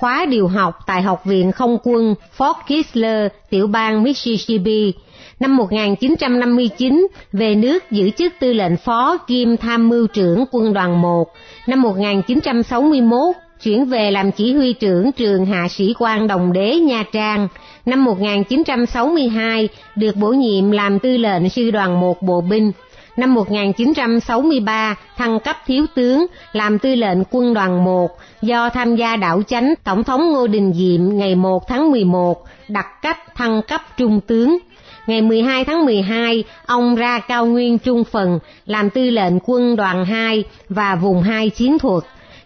khóa 0.00 0.26
điều 0.26 0.48
học 0.48 0.78
tại 0.86 1.02
Học 1.02 1.24
viện 1.24 1.52
Không 1.52 1.78
quân 1.82 2.14
Fort 2.38 2.54
Kistler, 2.68 3.26
tiểu 3.50 3.66
bang 3.66 4.02
Mississippi. 4.02 4.92
Năm 5.40 5.56
1959, 5.56 7.06
về 7.32 7.54
nước 7.54 7.90
giữ 7.90 8.10
chức 8.10 8.32
tư 8.40 8.52
lệnh 8.52 8.76
phó 8.76 9.16
kiêm 9.16 9.56
tham 9.56 9.88
mưu 9.88 10.06
trưởng 10.06 10.44
quân 10.50 10.72
đoàn 10.72 11.02
1. 11.02 11.28
Năm 11.66 11.82
1961, 11.82 13.36
chuyển 13.62 13.84
về 13.84 14.10
làm 14.10 14.32
chỉ 14.32 14.52
huy 14.52 14.72
trưởng 14.72 15.12
trường 15.12 15.46
hạ 15.46 15.68
sĩ 15.68 15.94
quan 15.98 16.26
Đồng 16.26 16.52
Đế 16.52 16.76
Nha 16.76 17.04
Trang. 17.12 17.48
Năm 17.86 18.04
1962, 18.04 19.68
được 19.96 20.16
bổ 20.16 20.28
nhiệm 20.28 20.70
làm 20.70 20.98
tư 20.98 21.16
lệnh 21.16 21.48
sư 21.48 21.70
đoàn 21.70 22.00
1 22.00 22.22
bộ 22.22 22.40
binh. 22.40 22.72
Năm 23.20 23.34
1963, 23.34 24.94
thăng 25.16 25.40
cấp 25.40 25.56
thiếu 25.66 25.86
tướng, 25.94 26.26
làm 26.52 26.78
tư 26.78 26.94
lệnh 26.94 27.18
quân 27.30 27.54
đoàn 27.54 27.84
1, 27.84 28.18
do 28.42 28.68
tham 28.68 28.96
gia 28.96 29.16
đảo 29.16 29.42
chánh 29.46 29.74
Tổng 29.84 30.04
thống 30.04 30.32
Ngô 30.32 30.46
Đình 30.46 30.72
Diệm 30.72 31.18
ngày 31.18 31.34
1 31.34 31.68
tháng 31.68 31.90
11, 31.90 32.44
đặt 32.68 32.86
cách 33.02 33.34
thăng 33.34 33.62
cấp 33.62 33.80
trung 33.96 34.20
tướng. 34.20 34.58
Ngày 35.06 35.22
12 35.22 35.64
tháng 35.64 35.84
12, 35.84 36.44
ông 36.66 36.94
ra 36.94 37.18
cao 37.18 37.46
nguyên 37.46 37.78
trung 37.78 38.04
phần, 38.04 38.38
làm 38.66 38.90
tư 38.90 39.10
lệnh 39.10 39.34
quân 39.44 39.76
đoàn 39.76 40.04
2 40.04 40.44
và 40.68 40.94
vùng 40.94 41.22
2 41.22 41.50
chiến 41.50 41.78
thuật. 41.78 42.04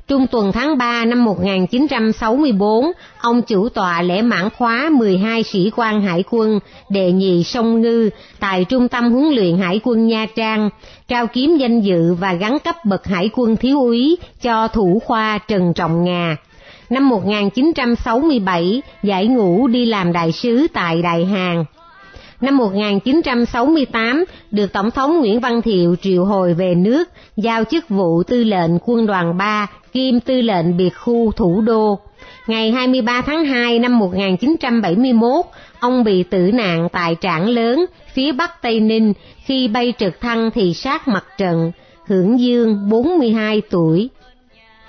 Trung 0.09 0.27
tuần 0.27 0.53
tháng 0.53 0.79
3 0.79 1.05
năm 1.05 1.25
1964, 1.25 2.87
ông 3.19 3.43
chủ 3.43 3.69
tọa 3.69 4.03
lễ 4.03 4.23
mãn 4.23 4.51
khóa 4.51 4.91
12 4.93 5.43
sĩ 5.43 5.71
quan 5.77 6.03
hải 6.03 6.25
quân 6.31 6.59
đệ 6.89 7.13
nhị 7.13 7.45
sông 7.45 7.81
Ngư 7.81 8.11
tại 8.41 8.65
Trung 8.65 8.89
tâm 8.89 9.13
huấn 9.13 9.35
luyện 9.35 9.59
hải 9.59 9.81
quân 9.85 10.07
Nha 10.07 10.27
Trang, 10.37 10.71
trao 11.09 11.27
kiếm 11.27 11.57
danh 11.57 11.81
dự 11.81 12.15
và 12.15 12.33
gắn 12.33 12.59
cấp 12.59 12.77
bậc 12.85 13.07
hải 13.07 13.31
quân 13.33 13.57
thiếu 13.57 13.81
úy 13.81 14.17
cho 14.43 14.69
thủ 14.69 15.03
khoa 15.05 15.39
Trần 15.49 15.73
Trọng 15.75 16.05
Ngà. 16.05 16.37
Năm 16.91 17.09
1967, 17.09 18.83
giải 19.03 19.27
ngũ 19.27 19.67
đi 19.67 19.87
làm 19.87 20.13
đại 20.13 20.33
sứ 20.33 20.67
tại 20.73 21.03
Đại 21.03 21.25
Hàn. 21.25 21.65
Năm 22.45 22.57
1968, 22.57 24.25
được 24.51 24.73
Tổng 24.73 24.91
thống 24.91 25.21
Nguyễn 25.21 25.41
Văn 25.41 25.63
Thiệu 25.63 25.97
triệu 26.03 26.25
hồi 26.25 26.55
về 26.55 26.75
nước, 26.75 27.05
giao 27.37 27.65
chức 27.65 27.89
vụ 27.89 28.23
tư 28.23 28.45
lệnh 28.45 28.71
quân 28.85 29.07
đoàn 29.07 29.39
3 29.39 29.67
kiêm 29.93 30.21
tư 30.21 30.41
lệnh 30.41 30.77
biệt 30.77 30.91
khu 30.91 31.33
thủ 31.33 31.61
đô. 31.61 31.99
Ngày 32.47 32.71
23 32.71 33.23
tháng 33.27 33.45
2 33.45 33.79
năm 33.79 33.99
1971, 33.99 35.45
ông 35.81 36.05
bị 36.05 36.23
tử 36.23 36.51
nạn 36.55 36.89
tại 36.93 37.17
Trảng 37.21 37.49
Lớn, 37.49 37.85
phía 38.15 38.33
bắc 38.33 38.63
Tây 38.63 38.81
Ninh 38.81 39.13
khi 39.45 39.69
bay 39.69 39.93
trực 39.99 40.21
thăng 40.21 40.51
thị 40.51 40.75
sát 40.75 41.09
mặt 41.09 41.25
trận, 41.39 41.73
hưởng 42.07 42.41
dương 42.41 42.89
42 42.91 43.63
tuổi. 43.71 44.09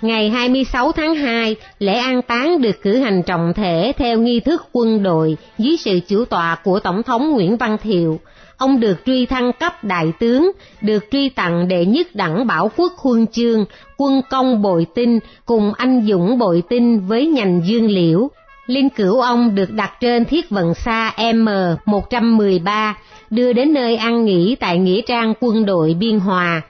Ngày 0.06 0.30
26 0.30 0.92
tháng 0.92 1.16
2, 1.16 1.56
lễ 1.80 1.94
an 1.94 2.22
táng 2.22 2.62
được 2.62 2.82
cử 2.82 2.98
hành 2.98 3.24
trọng 3.24 3.54
thể 3.54 3.92
theo 3.98 4.18
nghi 4.18 4.40
thức 4.40 4.66
quân 4.72 5.04
đội 5.04 5.38
dưới 5.58 5.78
sự 5.78 6.00
chủ 6.08 6.26
tọa 6.26 6.58
của 6.64 6.80
Tổng 6.80 7.04
thống 7.04 7.32
Nguyễn 7.32 7.58
Văn 7.58 7.78
Thiệu. 7.84 8.20
Ông 8.58 8.80
được 8.80 8.98
truy 9.06 9.26
thăng 9.26 9.52
cấp 9.54 9.84
đại 9.84 10.12
tướng, 10.20 10.52
được 10.82 11.04
truy 11.12 11.30
tặng 11.30 11.68
đệ 11.68 11.86
nhất 11.86 12.08
đẳng 12.14 12.48
bảo 12.48 12.72
quốc 12.78 12.94
huân 12.98 13.28
chương, 13.28 13.66
quân 13.98 14.22
công 14.30 14.62
bội 14.62 14.88
tinh 14.96 15.20
cùng 15.46 15.74
anh 15.74 16.06
dũng 16.08 16.40
bội 16.40 16.64
tinh 16.70 17.08
với 17.08 17.26
nhành 17.26 17.62
dương 17.66 17.90
liễu. 17.90 18.30
Linh 18.68 18.90
cửu 18.90 19.22
ông 19.22 19.56
được 19.56 19.72
đặt 19.72 19.92
trên 20.02 20.26
thiết 20.26 20.50
vận 20.50 20.74
xa 20.74 21.14
M113, 21.18 22.94
đưa 23.30 23.54
đến 23.54 23.74
nơi 23.74 23.96
ăn 23.96 24.26
nghỉ 24.26 24.56
tại 24.60 24.78
Nghĩa 24.78 25.02
trang 25.02 25.34
quân 25.40 25.66
đội 25.66 25.96
Biên 26.00 26.20
Hòa. 26.20 26.62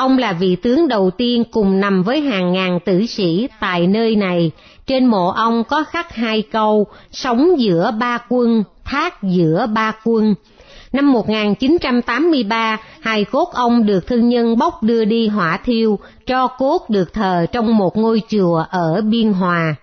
Ông 0.00 0.18
là 0.18 0.32
vị 0.32 0.56
tướng 0.56 0.88
đầu 0.88 1.10
tiên 1.10 1.44
cùng 1.50 1.80
nằm 1.80 2.02
với 2.02 2.20
hàng 2.20 2.52
ngàn 2.52 2.78
tử 2.84 3.06
sĩ 3.06 3.48
tại 3.60 3.86
nơi 3.86 4.16
này. 4.16 4.50
Trên 4.86 5.06
mộ 5.06 5.30
ông 5.30 5.64
có 5.64 5.84
khắc 5.84 6.14
hai 6.14 6.42
câu, 6.42 6.86
sống 7.12 7.60
giữa 7.60 7.90
ba 7.98 8.18
quân, 8.28 8.64
thác 8.84 9.22
giữa 9.22 9.66
ba 9.74 9.92
quân. 10.04 10.34
Năm 10.92 11.12
1983, 11.12 12.78
hài 13.00 13.24
cốt 13.24 13.52
ông 13.52 13.86
được 13.86 14.06
thương 14.06 14.28
nhân 14.28 14.58
bốc 14.58 14.82
đưa 14.82 15.04
đi 15.04 15.28
hỏa 15.28 15.56
thiêu, 15.64 15.98
cho 16.26 16.46
cốt 16.46 16.90
được 16.90 17.12
thờ 17.12 17.46
trong 17.52 17.76
một 17.76 17.96
ngôi 17.96 18.22
chùa 18.28 18.64
ở 18.70 19.02
Biên 19.04 19.32
Hòa. 19.32 19.74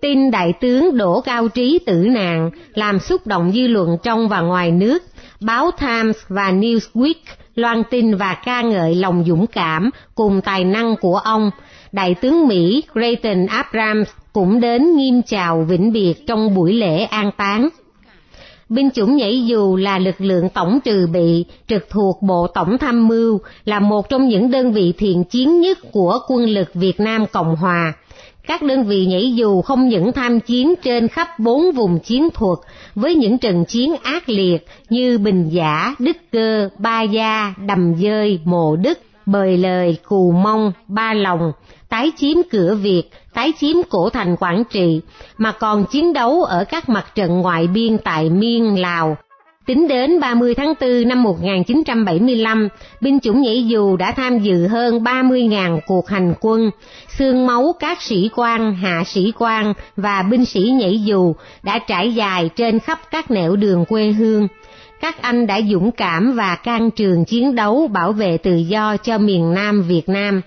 Tin 0.00 0.30
đại 0.30 0.52
tướng 0.60 0.96
Đỗ 0.96 1.20
Cao 1.20 1.48
Trí 1.48 1.78
tử 1.86 1.94
nạn 1.94 2.50
làm 2.74 2.98
xúc 2.98 3.26
động 3.26 3.52
dư 3.54 3.66
luận 3.66 3.96
trong 4.02 4.28
và 4.28 4.40
ngoài 4.40 4.70
nước. 4.70 5.02
Báo 5.40 5.70
Times 5.80 6.16
và 6.28 6.52
Newsweek 6.52 7.14
loan 7.54 7.82
tin 7.90 8.14
và 8.14 8.34
ca 8.44 8.62
ngợi 8.62 8.94
lòng 8.94 9.24
dũng 9.26 9.46
cảm 9.46 9.90
cùng 10.14 10.40
tài 10.40 10.64
năng 10.64 10.96
của 10.96 11.16
ông. 11.16 11.50
Đại 11.92 12.14
tướng 12.14 12.48
Mỹ 12.48 12.82
Creighton 12.92 13.46
Abrams 13.46 14.08
cũng 14.32 14.60
đến 14.60 14.96
nghiêm 14.96 15.22
chào 15.26 15.62
vĩnh 15.68 15.92
biệt 15.92 16.26
trong 16.26 16.54
buổi 16.54 16.72
lễ 16.72 17.04
an 17.04 17.30
táng. 17.36 17.68
Binh 18.68 18.90
chủng 18.90 19.16
nhảy 19.16 19.46
dù 19.46 19.76
là 19.76 19.98
lực 19.98 20.20
lượng 20.20 20.48
tổng 20.48 20.78
trừ 20.84 21.06
bị 21.12 21.44
trực 21.68 21.90
thuộc 21.90 22.22
Bộ 22.22 22.46
Tổng 22.46 22.78
Tham 22.78 23.08
mưu, 23.08 23.40
là 23.64 23.80
một 23.80 24.08
trong 24.08 24.28
những 24.28 24.50
đơn 24.50 24.72
vị 24.72 24.92
thiện 24.98 25.24
chiến 25.24 25.60
nhất 25.60 25.78
của 25.92 26.18
quân 26.28 26.44
lực 26.44 26.74
Việt 26.74 27.00
Nam 27.00 27.26
Cộng 27.32 27.56
Hòa. 27.56 27.92
Các 28.46 28.62
đơn 28.62 28.84
vị 28.84 29.06
nhảy 29.06 29.32
dù 29.34 29.62
không 29.62 29.88
những 29.88 30.12
tham 30.12 30.40
chiến 30.40 30.74
trên 30.82 31.08
khắp 31.08 31.38
bốn 31.38 31.72
vùng 31.72 31.98
chiến 31.98 32.28
thuật 32.34 32.58
với 32.94 33.14
những 33.14 33.38
trận 33.38 33.64
chiến 33.64 33.94
ác 34.02 34.28
liệt 34.28 34.66
như 34.90 35.18
Bình 35.18 35.48
Giả, 35.48 35.94
Đức 35.98 36.16
Cơ, 36.32 36.68
Ba 36.78 37.02
Gia, 37.02 37.54
Đầm 37.66 37.94
Dơi, 38.02 38.40
Mộ 38.44 38.76
Đức, 38.76 38.98
Bời 39.26 39.56
Lời, 39.56 39.96
Cù 40.08 40.32
Mông, 40.32 40.72
Ba 40.88 41.14
Lòng, 41.14 41.52
tái 41.88 42.12
chiếm 42.16 42.36
cửa 42.50 42.74
Việt, 42.74 43.02
tái 43.34 43.52
chiếm 43.60 43.76
cổ 43.90 44.10
thành 44.10 44.36
Quảng 44.36 44.62
Trị, 44.70 45.00
mà 45.38 45.52
còn 45.52 45.84
chiến 45.84 46.12
đấu 46.12 46.42
ở 46.42 46.64
các 46.64 46.88
mặt 46.88 47.14
trận 47.14 47.40
ngoại 47.40 47.66
biên 47.66 47.98
tại 47.98 48.30
Miên, 48.30 48.80
Lào. 48.80 49.16
Tính 49.66 49.88
đến 49.88 50.20
30 50.20 50.54
tháng 50.54 50.74
4 50.80 51.08
năm 51.08 51.22
1975, 51.22 52.68
binh 53.00 53.20
chủng 53.20 53.42
nhảy 53.42 53.66
dù 53.66 53.96
đã 53.96 54.12
tham 54.12 54.38
dự 54.38 54.66
hơn 54.66 54.98
30.000 54.98 55.80
cuộc 55.86 56.08
hành 56.08 56.34
quân, 56.40 56.70
xương 57.18 57.46
máu 57.46 57.74
các 57.78 58.02
sĩ 58.02 58.30
quan, 58.36 58.74
hạ 58.74 59.02
sĩ 59.06 59.32
quan 59.38 59.72
và 59.96 60.22
binh 60.22 60.44
sĩ 60.44 60.60
nhảy 60.60 61.02
dù 61.02 61.34
đã 61.62 61.78
trải 61.78 62.14
dài 62.14 62.50
trên 62.56 62.78
khắp 62.78 63.00
các 63.10 63.30
nẻo 63.30 63.56
đường 63.56 63.84
quê 63.84 64.12
hương. 64.12 64.48
Các 65.00 65.22
anh 65.22 65.46
đã 65.46 65.60
dũng 65.70 65.90
cảm 65.90 66.32
và 66.32 66.56
can 66.56 66.90
trường 66.90 67.24
chiến 67.24 67.54
đấu 67.54 67.88
bảo 67.92 68.12
vệ 68.12 68.36
tự 68.36 68.56
do 68.56 68.96
cho 68.96 69.18
miền 69.18 69.54
Nam 69.54 69.82
Việt 69.82 70.08
Nam, 70.08 70.40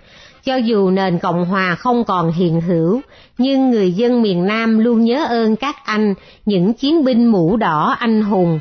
cho 0.43 0.55
dù 0.55 0.89
nền 0.89 1.19
Cộng 1.19 1.45
Hòa 1.45 1.75
không 1.75 2.03
còn 2.03 2.31
hiện 2.31 2.61
hữu, 2.61 3.01
nhưng 3.37 3.71
người 3.71 3.91
dân 3.91 4.21
miền 4.21 4.45
Nam 4.45 4.79
luôn 4.79 5.03
nhớ 5.03 5.25
ơn 5.25 5.55
các 5.55 5.75
anh, 5.85 6.13
những 6.45 6.73
chiến 6.73 7.03
binh 7.03 7.25
mũ 7.27 7.57
đỏ 7.57 7.95
anh 7.99 8.21
hùng. 8.21 8.59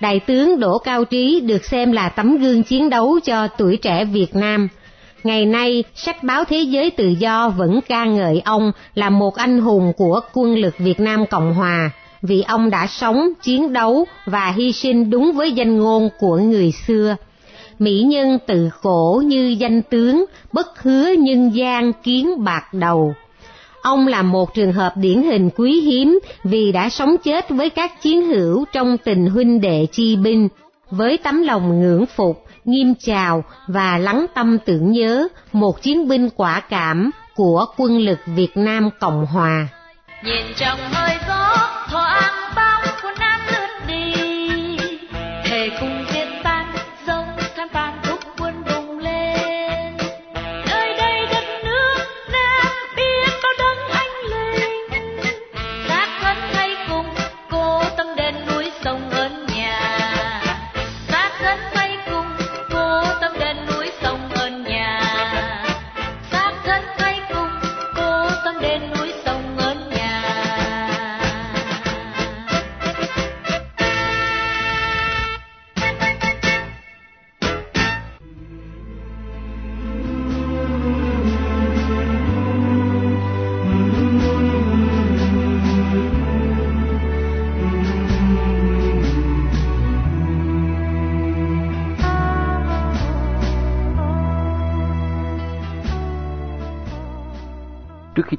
Đại 0.00 0.20
tướng 0.20 0.60
Đỗ 0.60 0.78
Cao 0.78 1.04
Trí 1.04 1.40
được 1.40 1.64
xem 1.64 1.92
là 1.92 2.08
tấm 2.08 2.38
gương 2.38 2.62
chiến 2.62 2.90
đấu 2.90 3.20
cho 3.24 3.48
tuổi 3.48 3.76
trẻ 3.76 4.04
Việt 4.04 4.36
Nam. 4.36 4.68
Ngày 5.24 5.46
nay, 5.46 5.84
sách 5.94 6.22
báo 6.22 6.44
Thế 6.44 6.58
giới 6.60 6.90
Tự 6.90 7.08
do 7.08 7.48
vẫn 7.48 7.80
ca 7.88 8.04
ngợi 8.04 8.42
ông 8.44 8.72
là 8.94 9.10
một 9.10 9.34
anh 9.34 9.60
hùng 9.60 9.92
của 9.96 10.20
quân 10.32 10.54
lực 10.54 10.74
Việt 10.78 11.00
Nam 11.00 11.26
Cộng 11.26 11.54
Hòa, 11.54 11.90
vì 12.22 12.42
ông 12.42 12.70
đã 12.70 12.86
sống, 12.86 13.28
chiến 13.42 13.72
đấu 13.72 14.04
và 14.26 14.50
hy 14.50 14.72
sinh 14.72 15.10
đúng 15.10 15.32
với 15.32 15.52
danh 15.52 15.78
ngôn 15.78 16.08
của 16.18 16.36
người 16.36 16.72
xưa 16.86 17.16
mỹ 17.78 18.00
nhân 18.00 18.38
tự 18.46 18.70
cổ 18.82 19.22
như 19.26 19.56
danh 19.58 19.82
tướng, 19.82 20.24
bất 20.52 20.82
hứa 20.82 21.12
nhân 21.18 21.50
gian 21.54 21.92
kiến 21.92 22.44
bạc 22.44 22.74
đầu. 22.74 23.14
Ông 23.88 24.06
là 24.06 24.22
một 24.22 24.54
trường 24.54 24.72
hợp 24.72 24.96
điển 24.96 25.22
hình 25.22 25.50
quý 25.56 25.80
hiếm 25.80 26.18
vì 26.44 26.72
đã 26.72 26.88
sống 26.88 27.16
chết 27.24 27.50
với 27.50 27.70
các 27.70 28.02
chiến 28.02 28.22
hữu 28.22 28.64
trong 28.72 28.98
tình 28.98 29.26
huynh 29.26 29.60
đệ 29.60 29.86
chi 29.92 30.16
binh, 30.16 30.48
với 30.90 31.18
tấm 31.18 31.42
lòng 31.42 31.80
ngưỡng 31.80 32.06
phục, 32.06 32.44
nghiêm 32.64 32.94
chào 33.00 33.44
và 33.66 33.98
lắng 33.98 34.26
tâm 34.34 34.58
tưởng 34.58 34.92
nhớ 34.92 35.28
một 35.52 35.82
chiến 35.82 36.08
binh 36.08 36.28
quả 36.36 36.60
cảm 36.60 37.10
của 37.34 37.66
quân 37.76 37.98
lực 37.98 38.18
Việt 38.26 38.56
Nam 38.56 38.90
Cộng 39.00 39.26
Hòa. 39.26 39.68
Nhìn 40.24 40.44
trong 40.56 40.78
hơi 40.92 41.16
gió 41.28 41.56
thoáng 41.90 42.54
bóng 42.56 42.94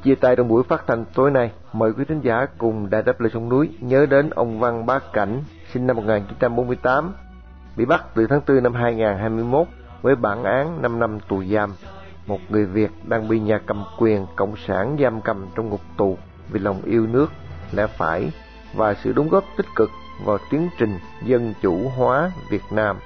chia 0.10 0.16
tay 0.16 0.36
trong 0.36 0.48
buổi 0.48 0.64
phát 0.64 0.88
thanh 0.88 1.06
tối 1.14 1.32
nay, 1.32 1.52
mời 1.74 1.94
quý 1.94 2.06
thính 2.06 2.22
giả 2.22 2.46
cùng 2.58 2.90
Đài 2.90 3.02
Đáp 3.04 3.22
Lời 3.22 3.30
Sông 3.34 3.50
Núi 3.50 3.70
nhớ 3.80 4.06
đến 4.06 4.30
ông 4.30 4.60
Văn 4.60 4.86
Bá 4.86 5.00
Cảnh, 5.14 5.44
sinh 5.74 5.88
năm 5.88 5.96
1948, 5.96 7.14
bị 7.78 7.86
bắt 7.86 8.06
từ 8.16 8.28
tháng 8.28 8.42
4 8.48 8.64
năm 8.64 8.74
2021 8.74 9.68
với 10.02 10.16
bản 10.16 10.44
án 10.44 10.82
5 10.82 11.00
năm 11.00 11.20
tù 11.28 11.44
giam. 11.44 11.74
Một 12.28 12.40
người 12.50 12.66
Việt 12.66 12.92
đang 13.08 13.28
bị 13.28 13.40
nhà 13.40 13.60
cầm 13.66 13.84
quyền 14.00 14.26
cộng 14.36 14.56
sản 14.68 14.98
giam 15.00 15.22
cầm 15.22 15.46
trong 15.56 15.70
ngục 15.70 15.82
tù 15.98 16.18
vì 16.52 16.60
lòng 16.60 16.82
yêu 16.86 17.08
nước, 17.08 17.28
lẽ 17.72 17.88
phải 17.88 18.32
và 18.76 18.94
sự 18.94 19.14
đóng 19.14 19.30
góp 19.30 19.44
tích 19.58 19.68
cực 19.76 19.90
vào 20.26 20.38
tiến 20.52 20.70
trình 20.78 21.00
dân 21.24 21.54
chủ 21.62 21.90
hóa 21.98 22.32
Việt 22.50 22.64
Nam 22.72 22.98